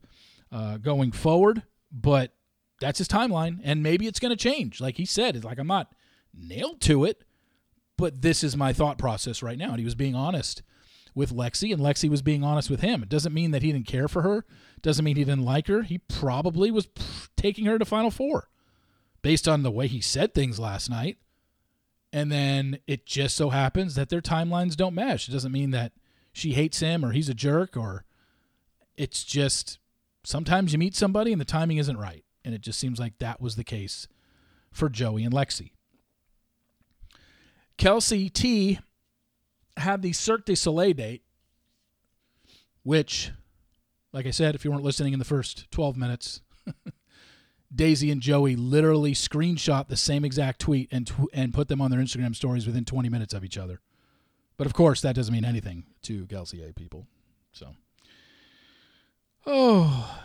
uh, 0.51 0.77
going 0.77 1.12
forward, 1.12 1.63
but 1.91 2.34
that's 2.80 3.00
his 3.00 3.08
timeline. 3.08 3.60
And 3.63 3.84
maybe 3.84 4.08
it's 4.08 4.20
going 4.20 4.36
to 4.36 4.44
change. 4.44 4.82
Like 4.82 4.98
he 4.98 5.06
said, 5.06 5.36
it's 5.36 5.46
like 5.46 5.60
I'm 5.60 5.68
not 5.68 5.94
nailed 6.34 6.82
to 6.82 7.06
it, 7.06 7.24
but 7.98 8.22
this 8.22 8.44
is 8.44 8.56
my 8.56 8.74
thought 8.74 8.98
process 8.98 9.44
right 9.44 9.58
now. 9.58 9.70
And 9.70 9.80
he 9.80 9.86
was 9.86 9.96
being 9.96 10.15
honest 10.15 10.62
with 11.15 11.34
Lexi, 11.34 11.74
and 11.74 11.82
Lexi 11.82 12.10
was 12.10 12.22
being 12.22 12.44
honest 12.44 12.70
with 12.70 12.82
him. 12.82 13.04
It 13.04 13.10
doesn't 13.10 13.34
mean 13.34 13.52
that 13.52 13.62
he 13.62 13.72
didn't 13.72 13.88
care 13.88 14.08
for 14.08 14.22
her. 14.22 14.46
Doesn't 14.82 15.04
mean 15.04 15.18
he 15.18 15.24
didn't 15.24 15.46
like 15.46 15.68
her. 15.68 15.82
He 15.82 15.98
probably 15.98 16.72
was 16.72 16.88
taking 17.36 17.65
her 17.65 17.78
to 17.78 17.86
Final 17.86 18.12
Four 18.12 18.50
based 19.22 19.48
on 19.48 19.63
the 19.63 19.72
way 19.72 19.88
he 19.88 20.02
said 20.02 20.34
things 20.34 20.60
last 20.60 20.89
night. 20.89 21.18
And 22.12 22.32
then 22.32 22.80
it 22.88 23.06
just 23.06 23.36
so 23.36 23.50
happens 23.50 23.96
that 23.96 24.10
their 24.10 24.22
timelines 24.22 24.76
don't 24.76 24.96
mesh. 24.96 25.28
It 25.28 25.32
doesn't 25.32 25.52
mean 25.52 25.72
that 25.72 25.92
she 26.32 26.54
hates 26.54 26.80
him 26.80 27.04
or 27.04 27.12
he's 27.12 27.30
a 27.30 27.34
jerk 27.34 27.78
or 27.78 28.06
it's 28.98 29.24
just 29.24 29.80
sometimes 30.24 30.72
you 30.74 30.80
meet 30.80 30.96
somebody 30.96 31.32
and 31.32 31.39
the 31.39 31.46
timing 31.46 31.78
isn't 31.78 31.98
right. 31.98 32.24
And 32.49 32.55
it 32.55 32.62
just 32.62 32.79
seems 32.79 32.99
like 32.99 33.19
that 33.19 33.39
was 33.39 33.57
the 33.57 33.63
case 33.63 34.07
for 34.71 34.89
Joey 34.89 35.23
and 35.23 35.31
Lexi. 35.31 35.69
Kelsey 37.77 38.27
T 38.27 38.79
had 39.77 40.01
the 40.01 40.13
Cirque 40.13 40.45
du 40.45 40.55
Soleil 40.55 40.93
date, 40.93 41.21
which, 42.81 43.29
like 44.12 44.25
I 44.25 44.31
said, 44.31 44.55
if 44.55 44.65
you 44.65 44.71
weren't 44.71 44.83
listening 44.83 45.13
in 45.13 45.19
the 45.19 45.25
first 45.25 45.69
12 45.69 45.95
minutes, 45.95 46.41
Daisy 47.75 48.09
and 48.09 48.19
Joey 48.19 48.55
literally 48.55 49.13
screenshot 49.13 49.88
the 49.88 49.95
same 49.95 50.25
exact 50.25 50.59
tweet 50.59 50.89
and 50.91 51.05
tw- 51.05 51.29
and 51.31 51.53
put 51.53 51.67
them 51.67 51.81
on 51.81 51.91
their 51.91 51.99
Instagram 51.99 52.35
stories 52.35 52.65
within 52.65 52.83
20 52.83 53.09
minutes 53.09 53.35
of 53.35 53.45
each 53.45 53.59
other. 53.59 53.79
But 54.57 54.65
of 54.65 54.73
course, 54.73 55.01
that 55.01 55.13
doesn't 55.13 55.31
mean 55.31 55.45
anything 55.45 55.83
to 56.01 56.25
Kelsey 56.25 56.67
A 56.67 56.73
people. 56.73 57.05
So, 57.51 57.75
oh, 59.45 60.19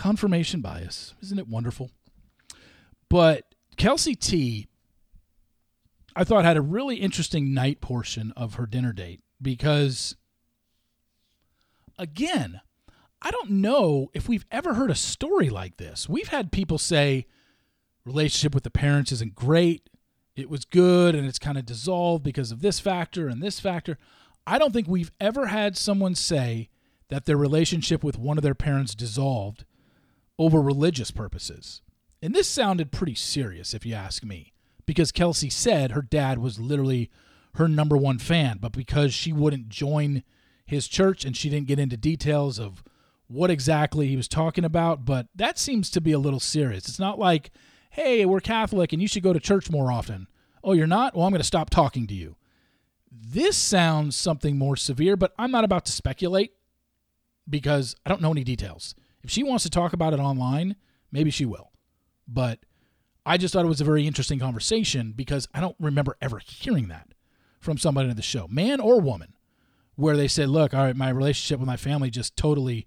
confirmation 0.00 0.62
bias. 0.62 1.14
Isn't 1.22 1.38
it 1.38 1.46
wonderful? 1.46 1.90
But 3.10 3.54
Kelsey 3.76 4.14
T 4.14 4.66
I 6.16 6.24
thought 6.24 6.44
had 6.46 6.56
a 6.56 6.62
really 6.62 6.96
interesting 6.96 7.52
night 7.52 7.82
portion 7.82 8.32
of 8.34 8.54
her 8.54 8.66
dinner 8.66 8.92
date 8.94 9.20
because, 9.40 10.16
again, 11.98 12.62
I 13.20 13.30
don't 13.30 13.50
know 13.50 14.10
if 14.14 14.26
we've 14.26 14.46
ever 14.50 14.74
heard 14.74 14.90
a 14.90 14.94
story 14.94 15.50
like 15.50 15.76
this. 15.76 16.08
We've 16.08 16.28
had 16.28 16.50
people 16.50 16.78
say 16.78 17.26
relationship 18.06 18.54
with 18.54 18.64
the 18.64 18.70
parents 18.70 19.12
isn't 19.12 19.34
great, 19.34 19.90
it 20.34 20.48
was 20.48 20.64
good, 20.64 21.14
and 21.14 21.26
it's 21.26 21.38
kind 21.38 21.58
of 21.58 21.66
dissolved 21.66 22.24
because 22.24 22.50
of 22.50 22.62
this 22.62 22.80
factor 22.80 23.28
and 23.28 23.42
this 23.42 23.60
factor. 23.60 23.98
I 24.46 24.58
don't 24.58 24.72
think 24.72 24.88
we've 24.88 25.12
ever 25.20 25.48
had 25.48 25.76
someone 25.76 26.14
say 26.14 26.70
that 27.08 27.26
their 27.26 27.36
relationship 27.36 28.02
with 28.02 28.18
one 28.18 28.38
of 28.38 28.42
their 28.42 28.54
parents 28.54 28.94
dissolved 28.94 29.66
over 30.40 30.60
religious 30.60 31.10
purposes. 31.10 31.82
And 32.22 32.34
this 32.34 32.48
sounded 32.48 32.90
pretty 32.90 33.14
serious, 33.14 33.74
if 33.74 33.84
you 33.86 33.94
ask 33.94 34.24
me 34.24 34.52
because 34.86 35.12
Kelsey 35.12 35.50
said 35.50 35.92
her 35.92 36.02
dad 36.02 36.38
was 36.38 36.58
literally 36.58 37.10
her 37.54 37.68
number 37.68 37.96
one 37.96 38.18
fan, 38.18 38.58
but 38.60 38.72
because 38.72 39.14
she 39.14 39.32
wouldn't 39.32 39.68
join 39.68 40.24
his 40.66 40.88
church 40.88 41.24
and 41.24 41.36
she 41.36 41.48
didn't 41.48 41.68
get 41.68 41.78
into 41.78 41.96
details 41.96 42.58
of 42.58 42.82
what 43.28 43.50
exactly 43.50 44.08
he 44.08 44.16
was 44.16 44.26
talking 44.26 44.64
about, 44.64 45.04
but 45.04 45.28
that 45.34 45.58
seems 45.58 45.90
to 45.90 46.00
be 46.00 46.10
a 46.10 46.18
little 46.18 46.40
serious. 46.40 46.88
It's 46.88 46.98
not 46.98 47.18
like, 47.18 47.52
hey, 47.90 48.24
we're 48.24 48.40
Catholic 48.40 48.92
and 48.92 49.00
you 49.00 49.06
should 49.06 49.22
go 49.22 49.32
to 49.32 49.38
church 49.38 49.70
more 49.70 49.92
often. 49.92 50.26
Oh, 50.64 50.72
you're 50.72 50.88
not? 50.88 51.14
Well, 51.14 51.26
I'm 51.26 51.32
going 51.32 51.40
to 51.40 51.46
stop 51.46 51.70
talking 51.70 52.08
to 52.08 52.14
you. 52.14 52.34
This 53.12 53.56
sounds 53.56 54.16
something 54.16 54.58
more 54.58 54.74
severe, 54.74 55.16
but 55.16 55.34
I'm 55.38 55.50
not 55.50 55.64
about 55.64 55.84
to 55.86 55.92
speculate 55.92 56.52
because 57.48 57.94
I 58.04 58.08
don't 58.08 58.22
know 58.22 58.32
any 58.32 58.42
details. 58.42 58.94
If 59.22 59.30
she 59.30 59.42
wants 59.42 59.64
to 59.64 59.70
talk 59.70 59.92
about 59.92 60.12
it 60.12 60.20
online, 60.20 60.76
maybe 61.12 61.30
she 61.30 61.44
will. 61.44 61.70
But 62.26 62.60
I 63.26 63.36
just 63.36 63.52
thought 63.52 63.64
it 63.64 63.68
was 63.68 63.80
a 63.80 63.84
very 63.84 64.06
interesting 64.06 64.38
conversation 64.38 65.12
because 65.12 65.46
I 65.52 65.60
don't 65.60 65.76
remember 65.78 66.16
ever 66.20 66.38
hearing 66.38 66.88
that 66.88 67.08
from 67.58 67.76
somebody 67.76 68.08
in 68.08 68.16
the 68.16 68.22
show, 68.22 68.48
man 68.48 68.80
or 68.80 69.00
woman, 69.00 69.34
where 69.94 70.16
they 70.16 70.28
said, 70.28 70.48
"Look, 70.48 70.72
all 70.72 70.84
right, 70.84 70.96
my 70.96 71.10
relationship 71.10 71.60
with 71.60 71.66
my 71.66 71.76
family 71.76 72.10
just 72.10 72.36
totally 72.36 72.86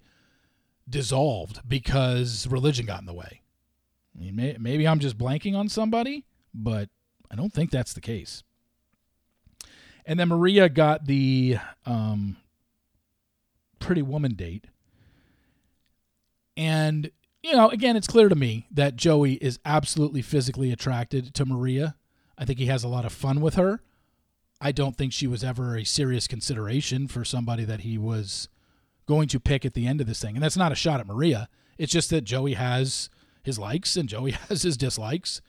dissolved 0.89 1.67
because 1.67 2.47
religion 2.47 2.85
got 2.85 2.99
in 2.99 3.05
the 3.05 3.13
way." 3.13 3.41
I 4.15 4.19
mean, 4.19 4.35
may, 4.35 4.57
maybe 4.59 4.87
I'm 4.87 4.99
just 4.99 5.17
blanking 5.17 5.55
on 5.55 5.69
somebody, 5.69 6.25
but 6.53 6.89
I 7.29 7.35
don't 7.35 7.53
think 7.53 7.71
that's 7.71 7.93
the 7.93 8.01
case. 8.01 8.43
And 10.05 10.19
then 10.19 10.27
Maria 10.27 10.69
got 10.69 11.05
the 11.05 11.57
um, 11.85 12.37
pretty 13.79 14.01
woman 14.01 14.33
date. 14.33 14.67
And 16.55 17.11
you 17.43 17.51
know, 17.51 17.69
again, 17.69 17.97
it's 17.97 18.07
clear 18.07 18.29
to 18.29 18.35
me 18.35 18.67
that 18.71 18.95
Joey 18.95 19.33
is 19.33 19.59
absolutely 19.65 20.21
physically 20.21 20.71
attracted 20.71 21.33
to 21.35 21.45
Maria. 21.45 21.95
I 22.37 22.45
think 22.45 22.57
he 22.57 22.67
has 22.67 22.83
a 22.83 22.87
lot 22.87 23.05
of 23.05 23.11
fun 23.11 23.41
with 23.41 23.55
her. 23.55 23.81
I 24.61 24.71
don't 24.71 24.95
think 24.95 25.11
she 25.11 25.27
was 25.27 25.43
ever 25.43 25.75
a 25.75 25.83
serious 25.83 26.25
consideration 26.25 27.09
for 27.09 27.25
somebody 27.25 27.65
that 27.65 27.81
he 27.81 27.97
was 27.97 28.47
going 29.05 29.27
to 29.27 29.39
pick 29.41 29.65
at 29.65 29.73
the 29.73 29.85
end 29.85 29.99
of 29.99 30.07
this 30.07 30.21
thing. 30.21 30.35
And 30.35 30.43
that's 30.43 30.55
not 30.55 30.71
a 30.71 30.75
shot 30.75 31.01
at 31.01 31.07
Maria. 31.07 31.49
It's 31.77 31.91
just 31.91 32.09
that 32.11 32.21
Joey 32.21 32.53
has 32.53 33.09
his 33.43 33.59
likes 33.59 33.97
and 33.97 34.07
Joey 34.07 34.31
has 34.49 34.61
his 34.61 34.77
dislikes. 34.77 35.41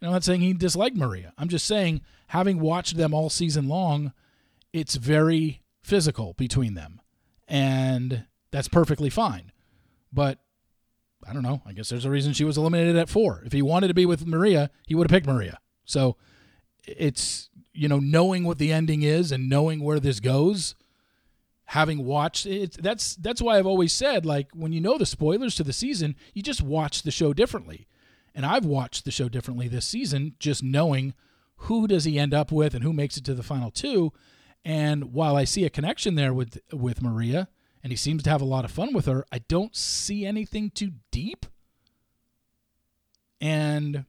And 0.00 0.08
I'm 0.08 0.14
not 0.14 0.24
saying 0.24 0.40
he 0.40 0.54
disliked 0.54 0.96
Maria. 0.96 1.34
I'm 1.36 1.48
just 1.48 1.66
saying, 1.66 2.00
having 2.28 2.60
watched 2.60 2.96
them 2.96 3.12
all 3.12 3.28
season 3.28 3.68
long, 3.68 4.12
it's 4.72 4.94
very 4.94 5.60
physical 5.82 6.32
between 6.38 6.72
them. 6.72 7.00
And 7.46 8.24
that's 8.50 8.68
perfectly 8.68 9.10
fine. 9.10 9.52
But 10.10 10.38
I 11.26 11.32
don't 11.32 11.42
know. 11.42 11.62
I 11.66 11.72
guess 11.72 11.88
there's 11.88 12.04
a 12.04 12.10
reason 12.10 12.32
she 12.32 12.44
was 12.44 12.58
eliminated 12.58 12.96
at 12.96 13.08
four. 13.08 13.42
If 13.44 13.52
he 13.52 13.62
wanted 13.62 13.88
to 13.88 13.94
be 13.94 14.06
with 14.06 14.26
Maria, 14.26 14.70
he 14.86 14.94
would 14.94 15.10
have 15.10 15.14
picked 15.14 15.26
Maria. 15.26 15.58
So 15.84 16.16
it's, 16.86 17.48
you 17.72 17.88
know, 17.88 17.98
knowing 17.98 18.44
what 18.44 18.58
the 18.58 18.72
ending 18.72 19.02
is 19.02 19.32
and 19.32 19.48
knowing 19.48 19.82
where 19.82 20.00
this 20.00 20.20
goes 20.20 20.74
having 21.72 22.04
watched 22.04 22.44
it 22.44 22.76
that's 22.82 23.16
that's 23.16 23.40
why 23.40 23.56
I've 23.56 23.66
always 23.66 23.94
said 23.94 24.26
like 24.26 24.48
when 24.52 24.74
you 24.74 24.80
know 24.82 24.98
the 24.98 25.06
spoilers 25.06 25.54
to 25.54 25.64
the 25.64 25.72
season 25.72 26.16
you 26.34 26.42
just 26.42 26.60
watch 26.60 27.02
the 27.02 27.10
show 27.10 27.32
differently 27.32 27.86
and 28.34 28.44
I've 28.44 28.66
watched 28.66 29.06
the 29.06 29.10
show 29.10 29.30
differently 29.30 29.68
this 29.68 29.86
season 29.86 30.34
just 30.38 30.62
knowing 30.62 31.14
who 31.56 31.86
does 31.86 32.04
he 32.04 32.18
end 32.18 32.34
up 32.34 32.52
with 32.52 32.74
and 32.74 32.84
who 32.84 32.92
makes 32.92 33.16
it 33.16 33.24
to 33.24 33.32
the 33.32 33.42
final 33.42 33.70
two 33.70 34.12
and 34.66 35.14
while 35.14 35.34
I 35.34 35.44
see 35.44 35.64
a 35.64 35.70
connection 35.70 36.14
there 36.14 36.34
with 36.34 36.58
with 36.74 37.00
Maria 37.00 37.48
and 37.82 37.92
he 37.92 37.96
seems 37.96 38.22
to 38.22 38.30
have 38.30 38.40
a 38.40 38.46
lot 38.46 38.64
of 38.64 38.70
fun 38.70 38.92
with 38.92 39.06
her 39.06 39.24
I 39.32 39.38
don't 39.38 39.74
see 39.74 40.24
anything 40.26 40.70
too 40.70 40.92
deep 41.10 41.46
and 43.40 44.04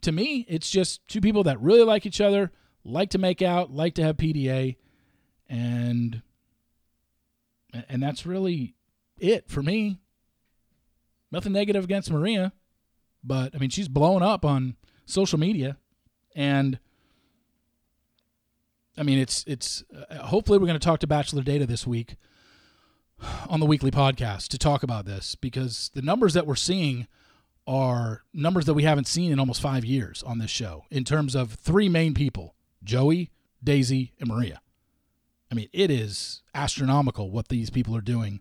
to 0.00 0.12
me 0.12 0.46
it's 0.48 0.70
just 0.70 1.06
two 1.08 1.20
people 1.20 1.44
that 1.44 1.60
really 1.60 1.84
like 1.84 2.06
each 2.06 2.20
other 2.20 2.52
like 2.84 3.10
to 3.10 3.18
make 3.18 3.42
out 3.42 3.70
like 3.70 3.94
to 3.94 4.02
have 4.02 4.16
PDA 4.16 4.76
and 5.48 6.22
and 7.88 8.02
that's 8.02 8.26
really 8.26 8.74
it 9.18 9.48
for 9.48 9.62
me. 9.62 9.98
Nothing 11.30 11.52
negative 11.52 11.84
against 11.84 12.10
Maria, 12.10 12.52
but 13.24 13.54
I 13.54 13.58
mean, 13.58 13.70
she's 13.70 13.88
blowing 13.88 14.22
up 14.22 14.44
on 14.44 14.76
social 15.06 15.38
media, 15.38 15.78
and 16.34 16.78
I 18.98 19.02
mean, 19.02 19.18
it's 19.18 19.44
it's. 19.46 19.82
Uh, 20.10 20.26
hopefully, 20.26 20.58
we're 20.58 20.66
going 20.66 20.78
to 20.78 20.84
talk 20.84 21.00
to 21.00 21.06
Bachelor 21.06 21.42
Data 21.42 21.64
this 21.64 21.86
week 21.86 22.16
on 23.48 23.60
the 23.60 23.66
weekly 23.66 23.90
podcast 23.90 24.48
to 24.48 24.58
talk 24.58 24.82
about 24.82 25.04
this 25.04 25.34
because 25.34 25.90
the 25.94 26.02
numbers 26.02 26.34
that 26.34 26.46
we're 26.46 26.54
seeing 26.54 27.06
are 27.66 28.22
numbers 28.32 28.66
that 28.66 28.74
we 28.74 28.82
haven't 28.82 29.06
seen 29.06 29.30
in 29.32 29.38
almost 29.38 29.60
five 29.60 29.84
years 29.84 30.22
on 30.24 30.38
this 30.38 30.50
show 30.50 30.84
in 30.90 31.04
terms 31.04 31.34
of 31.34 31.52
three 31.52 31.88
main 31.88 32.14
people: 32.14 32.54
Joey, 32.82 33.30
Daisy, 33.62 34.12
and 34.18 34.28
Maria. 34.28 34.60
I 35.50 35.54
mean, 35.54 35.68
it 35.72 35.90
is 35.90 36.42
astronomical 36.54 37.30
what 37.30 37.48
these 37.48 37.70
people 37.70 37.96
are 37.96 38.00
doing 38.00 38.40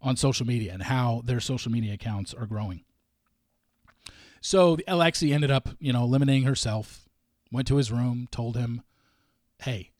on 0.00 0.16
social 0.16 0.46
media 0.46 0.72
and 0.72 0.84
how 0.84 1.22
their 1.24 1.40
social 1.40 1.70
media 1.70 1.94
accounts 1.94 2.32
are 2.32 2.46
growing. 2.46 2.84
So 4.40 4.76
Alexi 4.88 5.34
ended 5.34 5.50
up, 5.50 5.70
you 5.80 5.92
know, 5.92 6.04
eliminating 6.04 6.44
herself, 6.44 7.08
went 7.50 7.66
to 7.68 7.76
his 7.76 7.90
room, 7.90 8.28
told 8.30 8.56
him, 8.56 8.82
hey, 9.58 9.90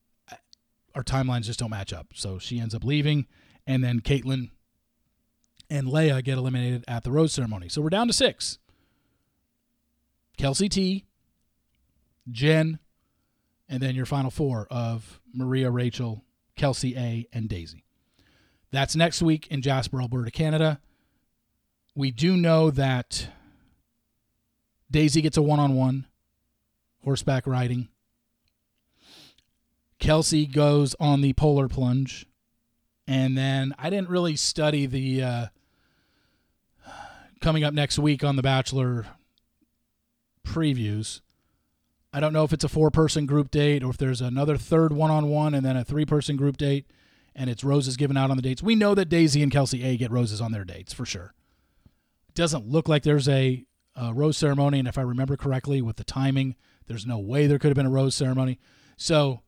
our 0.95 1.03
timelines 1.03 1.45
just 1.45 1.59
don't 1.59 1.71
match 1.71 1.93
up. 1.93 2.09
So 2.15 2.39
she 2.39 2.59
ends 2.59 2.75
up 2.75 2.85
leaving. 2.85 3.27
And 3.67 3.83
then 3.83 4.01
Caitlyn 4.01 4.51
and 5.69 5.89
Leia 5.89 6.23
get 6.23 6.39
eliminated 6.39 6.85
at 6.87 7.03
the 7.03 7.11
rose 7.11 7.33
ceremony. 7.33 7.69
So 7.69 7.83
we're 7.83 7.91
down 7.91 8.07
to 8.07 8.13
six 8.13 8.59
Kelsey 10.37 10.69
T, 10.69 11.05
Jen, 12.31 12.79
and 13.69 13.83
then 13.83 13.95
your 13.95 14.07
final 14.07 14.31
four 14.31 14.67
of 14.71 15.21
Maria, 15.35 15.71
Rachel, 15.71 16.25
Kelsey 16.57 16.97
A, 16.97 17.27
and 17.33 17.49
Daisy. 17.49 17.85
That's 18.71 18.95
next 18.95 19.23
week 19.23 19.47
in 19.49 19.63
Jasper, 19.63 20.01
Alberta, 20.01 20.31
Canada. 20.31 20.81
We 21.95 22.11
do 22.11 22.37
know 22.37 22.71
that 22.71 23.29
Daisy 24.91 25.23
gets 25.23 25.37
a 25.37 25.43
one 25.43 25.59
on 25.59 25.75
one 25.75 26.07
horseback 27.03 27.47
riding. 27.47 27.89
Kelsey 29.99 30.47
goes 30.47 30.95
on 31.01 31.23
the 31.23 31.33
polar 31.33 31.69
plunge. 31.69 32.27
And 33.07 33.37
then 33.37 33.75
I 33.79 33.91
didn't 33.91 34.09
really 34.09 34.37
study 34.37 34.87
the 34.87 35.23
uh, 35.23 35.47
coming 37.41 37.63
up 37.63 37.73
next 37.73 37.99
week 37.99 38.25
on 38.25 38.37
The 38.37 38.43
Bachelor 38.43 39.07
previews. 40.45 41.21
I 42.13 42.21
don't 42.21 42.33
know 42.33 42.45
if 42.45 42.53
it's 42.53 42.65
a 42.65 42.69
four 42.69 42.91
person 42.91 43.27
group 43.27 43.51
date 43.51 43.85
or 43.85 43.91
if 43.91 43.99
there's 43.99 44.21
another 44.21 44.57
third 44.57 44.93
one 44.93 45.11
on 45.11 45.29
one 45.29 45.55
and 45.55 45.65
then 45.65 45.77
a 45.77 45.85
three 45.85 46.07
person 46.07 46.37
group 46.37 46.57
date 46.57 46.87
and 47.35 47.51
it's 47.51 47.63
roses 47.63 47.97
given 47.97 48.17
out 48.17 48.31
on 48.31 48.37
the 48.37 48.43
dates. 48.43 48.63
We 48.63 48.75
know 48.75 48.95
that 48.95 49.11
Daisy 49.11 49.43
and 49.43 49.53
Kelsey 49.53 49.85
A 49.85 49.97
get 49.97 50.11
roses 50.11 50.41
on 50.41 50.53
their 50.53 50.65
dates 50.65 50.95
for 50.95 51.05
sure. 51.05 51.35
It 52.29 52.35
doesn't 52.35 52.67
look 52.67 52.89
like 52.89 53.03
there's 53.03 53.29
a, 53.29 53.67
a 53.95 54.15
rose 54.15 54.39
ceremony. 54.39 54.79
And 54.79 54.89
if 54.89 54.97
I 54.97 55.03
remember 55.03 55.37
correctly 55.37 55.83
with 55.83 55.97
the 55.97 56.05
timing, 56.05 56.57
there's 56.87 57.07
no 57.07 57.19
way 57.19 57.47
there 57.47 57.59
could 57.59 57.69
have 57.69 57.77
been 57.77 57.87
a 57.87 57.91
rose 57.91 58.15
ceremony. 58.15 58.59
So 58.97 59.43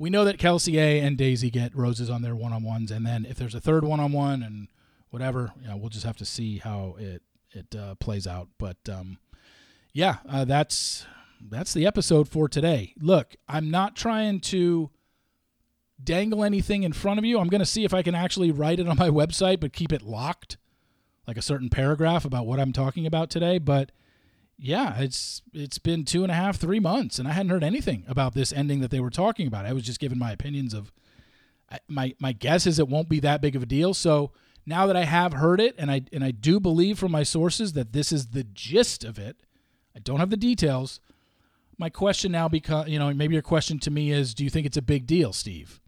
we 0.00 0.08
know 0.08 0.24
that 0.24 0.38
Kelsey 0.38 0.78
A 0.78 1.00
and 1.00 1.18
Daisy 1.18 1.50
get 1.50 1.76
roses 1.76 2.08
on 2.08 2.22
their 2.22 2.34
one 2.34 2.54
on 2.54 2.62
ones. 2.62 2.90
And 2.90 3.04
then 3.04 3.26
if 3.28 3.36
there's 3.36 3.54
a 3.54 3.60
third 3.60 3.84
one 3.84 4.00
on 4.00 4.12
one 4.12 4.42
and 4.42 4.68
whatever, 5.10 5.52
you 5.60 5.68
know, 5.68 5.76
we'll 5.76 5.90
just 5.90 6.06
have 6.06 6.16
to 6.16 6.24
see 6.24 6.56
how 6.56 6.96
it, 6.98 7.22
it 7.50 7.76
uh, 7.76 7.96
plays 7.96 8.26
out. 8.26 8.48
But 8.58 8.78
um, 8.90 9.18
yeah, 9.92 10.16
uh, 10.26 10.46
that's 10.46 11.04
that's 11.50 11.74
the 11.74 11.86
episode 11.86 12.30
for 12.30 12.48
today. 12.48 12.94
Look, 12.98 13.36
I'm 13.46 13.70
not 13.70 13.94
trying 13.94 14.40
to 14.40 14.88
dangle 16.02 16.44
anything 16.44 16.82
in 16.82 16.94
front 16.94 17.18
of 17.18 17.26
you. 17.26 17.38
I'm 17.38 17.48
going 17.48 17.60
to 17.60 17.66
see 17.66 17.84
if 17.84 17.92
I 17.92 18.00
can 18.00 18.14
actually 18.14 18.50
write 18.50 18.80
it 18.80 18.88
on 18.88 18.96
my 18.96 19.10
website, 19.10 19.60
but 19.60 19.74
keep 19.74 19.92
it 19.92 20.00
locked, 20.00 20.56
like 21.26 21.36
a 21.36 21.42
certain 21.42 21.68
paragraph 21.68 22.24
about 22.24 22.46
what 22.46 22.58
I'm 22.58 22.72
talking 22.72 23.04
about 23.04 23.28
today. 23.28 23.58
But 23.58 23.92
yeah, 24.60 25.00
it's 25.00 25.42
it's 25.52 25.78
been 25.78 26.04
two 26.04 26.22
and 26.22 26.30
a 26.30 26.34
half, 26.34 26.56
three 26.56 26.80
months, 26.80 27.18
and 27.18 27.26
I 27.26 27.32
hadn't 27.32 27.50
heard 27.50 27.64
anything 27.64 28.04
about 28.06 28.34
this 28.34 28.52
ending 28.52 28.80
that 28.80 28.90
they 28.90 29.00
were 29.00 29.10
talking 29.10 29.46
about. 29.46 29.66
I 29.66 29.72
was 29.72 29.84
just 29.84 30.00
giving 30.00 30.18
my 30.18 30.32
opinions 30.32 30.74
of. 30.74 30.92
My 31.86 32.14
my 32.18 32.32
guess 32.32 32.66
is 32.66 32.80
it 32.80 32.88
won't 32.88 33.08
be 33.08 33.20
that 33.20 33.40
big 33.40 33.54
of 33.54 33.62
a 33.62 33.66
deal. 33.66 33.94
So 33.94 34.32
now 34.66 34.86
that 34.86 34.96
I 34.96 35.04
have 35.04 35.34
heard 35.34 35.60
it, 35.60 35.76
and 35.78 35.88
I 35.88 36.02
and 36.12 36.24
I 36.24 36.32
do 36.32 36.58
believe 36.58 36.98
from 36.98 37.12
my 37.12 37.22
sources 37.22 37.74
that 37.74 37.92
this 37.92 38.10
is 38.10 38.28
the 38.28 38.42
gist 38.42 39.04
of 39.04 39.18
it. 39.18 39.36
I 39.94 40.00
don't 40.00 40.18
have 40.18 40.30
the 40.30 40.36
details 40.36 41.00
my 41.80 41.88
question 41.88 42.30
now 42.30 42.46
because 42.46 42.86
you 42.88 42.98
know 42.98 43.12
maybe 43.14 43.34
your 43.34 43.42
question 43.42 43.78
to 43.78 43.90
me 43.90 44.12
is 44.12 44.34
do 44.34 44.44
you 44.44 44.50
think 44.50 44.66
it's 44.66 44.76
a 44.76 44.82
big 44.82 45.06
deal 45.06 45.32
steve 45.32 45.80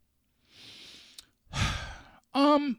um 2.34 2.78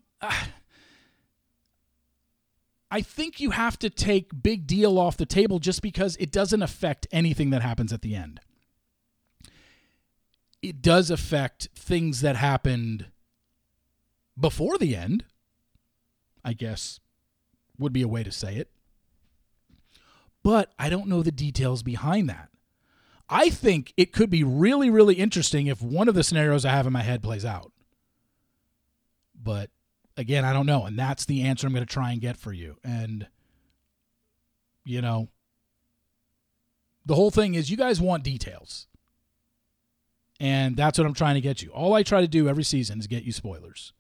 i 2.94 3.02
think 3.02 3.40
you 3.40 3.50
have 3.50 3.78
to 3.80 3.90
take 3.90 4.44
big 4.44 4.68
deal 4.68 5.00
off 5.00 5.18
the 5.18 5.26
table 5.26 5.58
just 5.58 5.82
because 5.82 6.16
it 6.18 6.32
doesn't 6.32 6.62
affect 6.62 7.08
anything 7.12 7.50
that 7.50 7.64
happens 7.64 7.92
at 7.92 8.04
the 8.04 8.16
end. 8.16 8.40
It 10.62 10.82
does 10.82 11.10
affect 11.10 11.70
things 11.76 12.22
that 12.22 12.36
happened 12.36 13.08
before 14.40 14.78
the 14.78 14.96
end 14.96 15.26
i 16.44 16.54
guess 16.54 17.00
would 17.78 17.94
be 17.94 18.02
a 18.02 18.08
way 18.08 18.24
to 18.24 18.32
say 18.32 18.56
it. 18.58 18.70
But 20.44 20.72
i 20.78 20.88
don't 20.90 21.08
know 21.08 21.24
the 21.24 21.32
details 21.32 21.82
behind 21.82 22.30
that. 22.30 22.50
I 23.30 23.50
think 23.50 23.94
it 23.98 24.14
could 24.14 24.30
be 24.30 24.44
really, 24.44 24.92
really 24.92 25.16
interesting 25.16 25.66
if 25.66 25.82
one 25.82 26.08
of 26.08 26.14
the 26.14 26.24
scenarios 26.24 26.66
I 26.66 26.72
have 26.72 26.86
in 26.86 26.94
my 26.94 27.02
head 27.02 27.24
plays 27.24 27.46
out. 27.46 27.72
But 29.42 29.72
again, 30.18 30.46
I 30.46 30.54
don't 30.54 30.66
know. 30.66 30.86
And 30.86 30.98
that's 30.98 31.26
the 31.26 31.44
answer 31.44 31.68
I'm 31.68 31.74
going 31.74 31.86
to 31.86 31.92
try 31.92 32.12
and 32.12 32.22
get 32.22 32.38
for 32.38 32.54
you. 32.54 32.78
And, 32.84 33.28
you 34.86 35.02
know, 35.02 35.30
the 37.06 37.16
whole 37.16 37.32
thing 37.32 37.56
is 37.56 37.70
you 37.70 37.78
guys 37.78 38.02
want 38.02 38.24
details. 38.24 38.88
And 40.40 40.76
that's 40.76 40.98
what 40.98 41.08
I'm 41.08 41.14
trying 41.14 41.36
to 41.36 41.42
get 41.42 41.62
you. 41.62 41.70
All 41.70 41.94
I 41.94 42.04
try 42.04 42.22
to 42.22 42.28
do 42.28 42.50
every 42.50 42.64
season 42.64 43.00
is 43.00 43.08
get 43.08 43.24
you 43.24 43.32
spoilers. 43.32 43.94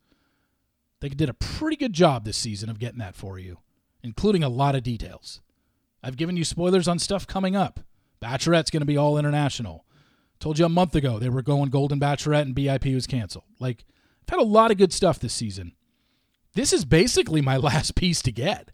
They 0.99 1.09
did 1.09 1.29
a 1.29 1.33
pretty 1.33 1.75
good 1.75 1.93
job 1.93 2.25
this 2.25 2.37
season 2.37 2.69
of 2.69 2.79
getting 2.79 2.99
that 2.99 3.15
for 3.15 3.37
you, 3.37 3.59
including 4.03 4.43
a 4.43 4.49
lot 4.49 4.75
of 4.75 4.83
details. 4.83 5.41
I've 6.01 6.17
given 6.17 6.37
you 6.37 6.43
spoilers 6.43 6.87
on 6.87 6.99
stuff 6.99 7.27
coming 7.27 7.55
up. 7.55 7.81
Bachelorette's 8.21 8.71
going 8.71 8.81
to 8.81 8.85
be 8.85 8.97
all 8.97 9.17
international. 9.17 9.85
Told 10.39 10.59
you 10.59 10.65
a 10.65 10.69
month 10.69 10.95
ago 10.95 11.19
they 11.19 11.29
were 11.29 11.41
going 11.41 11.69
Golden 11.69 11.99
Bachelorette 11.99 12.41
and 12.41 12.55
BIP 12.55 12.93
was 12.93 13.07
canceled. 13.07 13.45
Like, 13.59 13.85
I've 14.21 14.37
had 14.37 14.39
a 14.39 14.47
lot 14.47 14.71
of 14.71 14.77
good 14.77 14.93
stuff 14.93 15.19
this 15.19 15.33
season. 15.33 15.73
This 16.53 16.73
is 16.73 16.85
basically 16.85 17.41
my 17.41 17.57
last 17.69 17.95
piece 17.95 18.21
to 18.23 18.31
get 18.31 18.71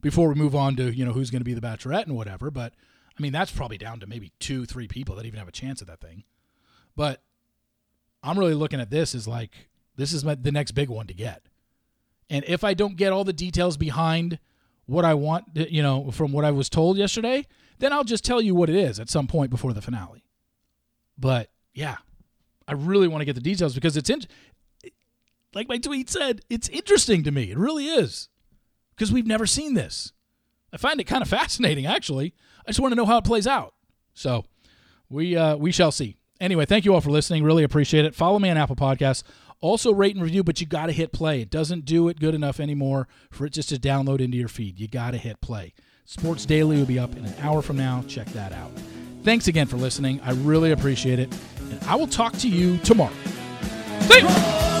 before 0.00 0.28
we 0.28 0.34
move 0.34 0.54
on 0.54 0.76
to, 0.76 0.94
you 0.94 1.04
know, 1.04 1.12
who's 1.12 1.30
going 1.30 1.40
to 1.40 1.44
be 1.44 1.54
the 1.54 1.60
Bachelorette 1.60 2.04
and 2.04 2.16
whatever. 2.16 2.50
But, 2.50 2.74
I 3.18 3.22
mean, 3.22 3.32
that's 3.32 3.50
probably 3.50 3.78
down 3.78 4.00
to 4.00 4.06
maybe 4.06 4.32
two, 4.38 4.66
three 4.66 4.88
people 4.88 5.16
that 5.16 5.26
even 5.26 5.38
have 5.38 5.48
a 5.48 5.52
chance 5.52 5.80
at 5.80 5.88
that 5.88 6.00
thing. 6.00 6.24
But 6.94 7.22
I'm 8.22 8.38
really 8.38 8.54
looking 8.54 8.80
at 8.80 8.90
this 8.90 9.14
as 9.14 9.26
like, 9.26 9.68
this 9.96 10.12
is 10.12 10.24
my, 10.24 10.34
the 10.34 10.52
next 10.52 10.72
big 10.72 10.88
one 10.88 11.06
to 11.06 11.14
get. 11.14 11.42
And 12.28 12.44
if 12.46 12.64
I 12.64 12.74
don't 12.74 12.96
get 12.96 13.12
all 13.12 13.24
the 13.24 13.32
details 13.32 13.76
behind 13.76 14.38
what 14.86 15.04
I 15.04 15.14
want, 15.14 15.44
you 15.54 15.82
know, 15.82 16.10
from 16.10 16.32
what 16.32 16.44
I 16.44 16.50
was 16.50 16.68
told 16.68 16.96
yesterday, 16.96 17.46
then 17.78 17.92
I'll 17.92 18.04
just 18.04 18.24
tell 18.24 18.40
you 18.40 18.54
what 18.54 18.70
it 18.70 18.76
is 18.76 18.98
at 18.98 19.10
some 19.10 19.26
point 19.26 19.50
before 19.50 19.72
the 19.72 19.82
finale. 19.82 20.24
But 21.18 21.50
yeah, 21.74 21.96
I 22.66 22.72
really 22.72 23.08
want 23.08 23.20
to 23.20 23.24
get 23.24 23.34
the 23.34 23.40
details 23.40 23.74
because 23.74 23.96
it's 23.96 24.10
in. 24.10 24.22
Like 25.56 25.68
my 25.68 25.78
tweet 25.78 26.10
said, 26.10 26.42
it's 26.50 26.68
interesting 26.68 27.24
to 27.24 27.30
me. 27.30 27.50
It 27.50 27.56
really 27.56 27.86
is. 27.86 28.28
Because 28.94 29.10
we've 29.10 29.26
never 29.26 29.46
seen 29.46 29.74
this. 29.74 30.12
I 30.72 30.76
find 30.76 31.00
it 31.00 31.04
kind 31.04 31.22
of 31.22 31.28
fascinating, 31.28 31.86
actually. 31.86 32.34
I 32.66 32.70
just 32.70 32.80
want 32.80 32.92
to 32.92 32.96
know 32.96 33.06
how 33.06 33.16
it 33.16 33.24
plays 33.24 33.46
out. 33.46 33.74
So 34.12 34.44
we 35.08 35.36
uh, 35.36 35.56
we 35.56 35.72
shall 35.72 35.90
see. 35.90 36.18
Anyway, 36.40 36.66
thank 36.66 36.84
you 36.84 36.92
all 36.92 37.00
for 37.00 37.10
listening. 37.10 37.42
Really 37.42 37.64
appreciate 37.64 38.04
it. 38.04 38.14
Follow 38.14 38.38
me 38.38 38.50
on 38.50 38.58
Apple 38.58 38.76
Podcasts. 38.76 39.22
Also 39.60 39.92
rate 39.92 40.14
and 40.14 40.22
review, 40.22 40.44
but 40.44 40.60
you 40.60 40.66
got 40.66 40.86
to 40.86 40.92
hit 40.92 41.12
play. 41.12 41.40
It 41.40 41.48
doesn't 41.48 41.86
do 41.86 42.08
it 42.08 42.20
good 42.20 42.34
enough 42.34 42.60
anymore 42.60 43.08
for 43.30 43.46
it 43.46 43.54
just 43.54 43.70
to 43.70 43.76
download 43.76 44.20
into 44.20 44.36
your 44.36 44.48
feed. 44.48 44.78
You 44.78 44.88
got 44.88 45.12
to 45.12 45.18
hit 45.18 45.40
play. 45.40 45.72
Sports 46.04 46.44
Daily 46.44 46.76
will 46.76 46.84
be 46.84 46.98
up 46.98 47.16
in 47.16 47.24
an 47.24 47.34
hour 47.40 47.62
from 47.62 47.78
now. 47.78 48.04
Check 48.06 48.26
that 48.28 48.52
out. 48.52 48.70
Thanks 49.22 49.48
again 49.48 49.66
for 49.66 49.78
listening. 49.78 50.20
I 50.20 50.32
really 50.32 50.72
appreciate 50.72 51.18
it. 51.18 51.34
And 51.70 51.82
I 51.84 51.96
will 51.96 52.06
talk 52.06 52.34
to 52.38 52.48
you 52.48 52.76
tomorrow. 52.78 53.14
See 54.02 54.20
you. 54.20 54.75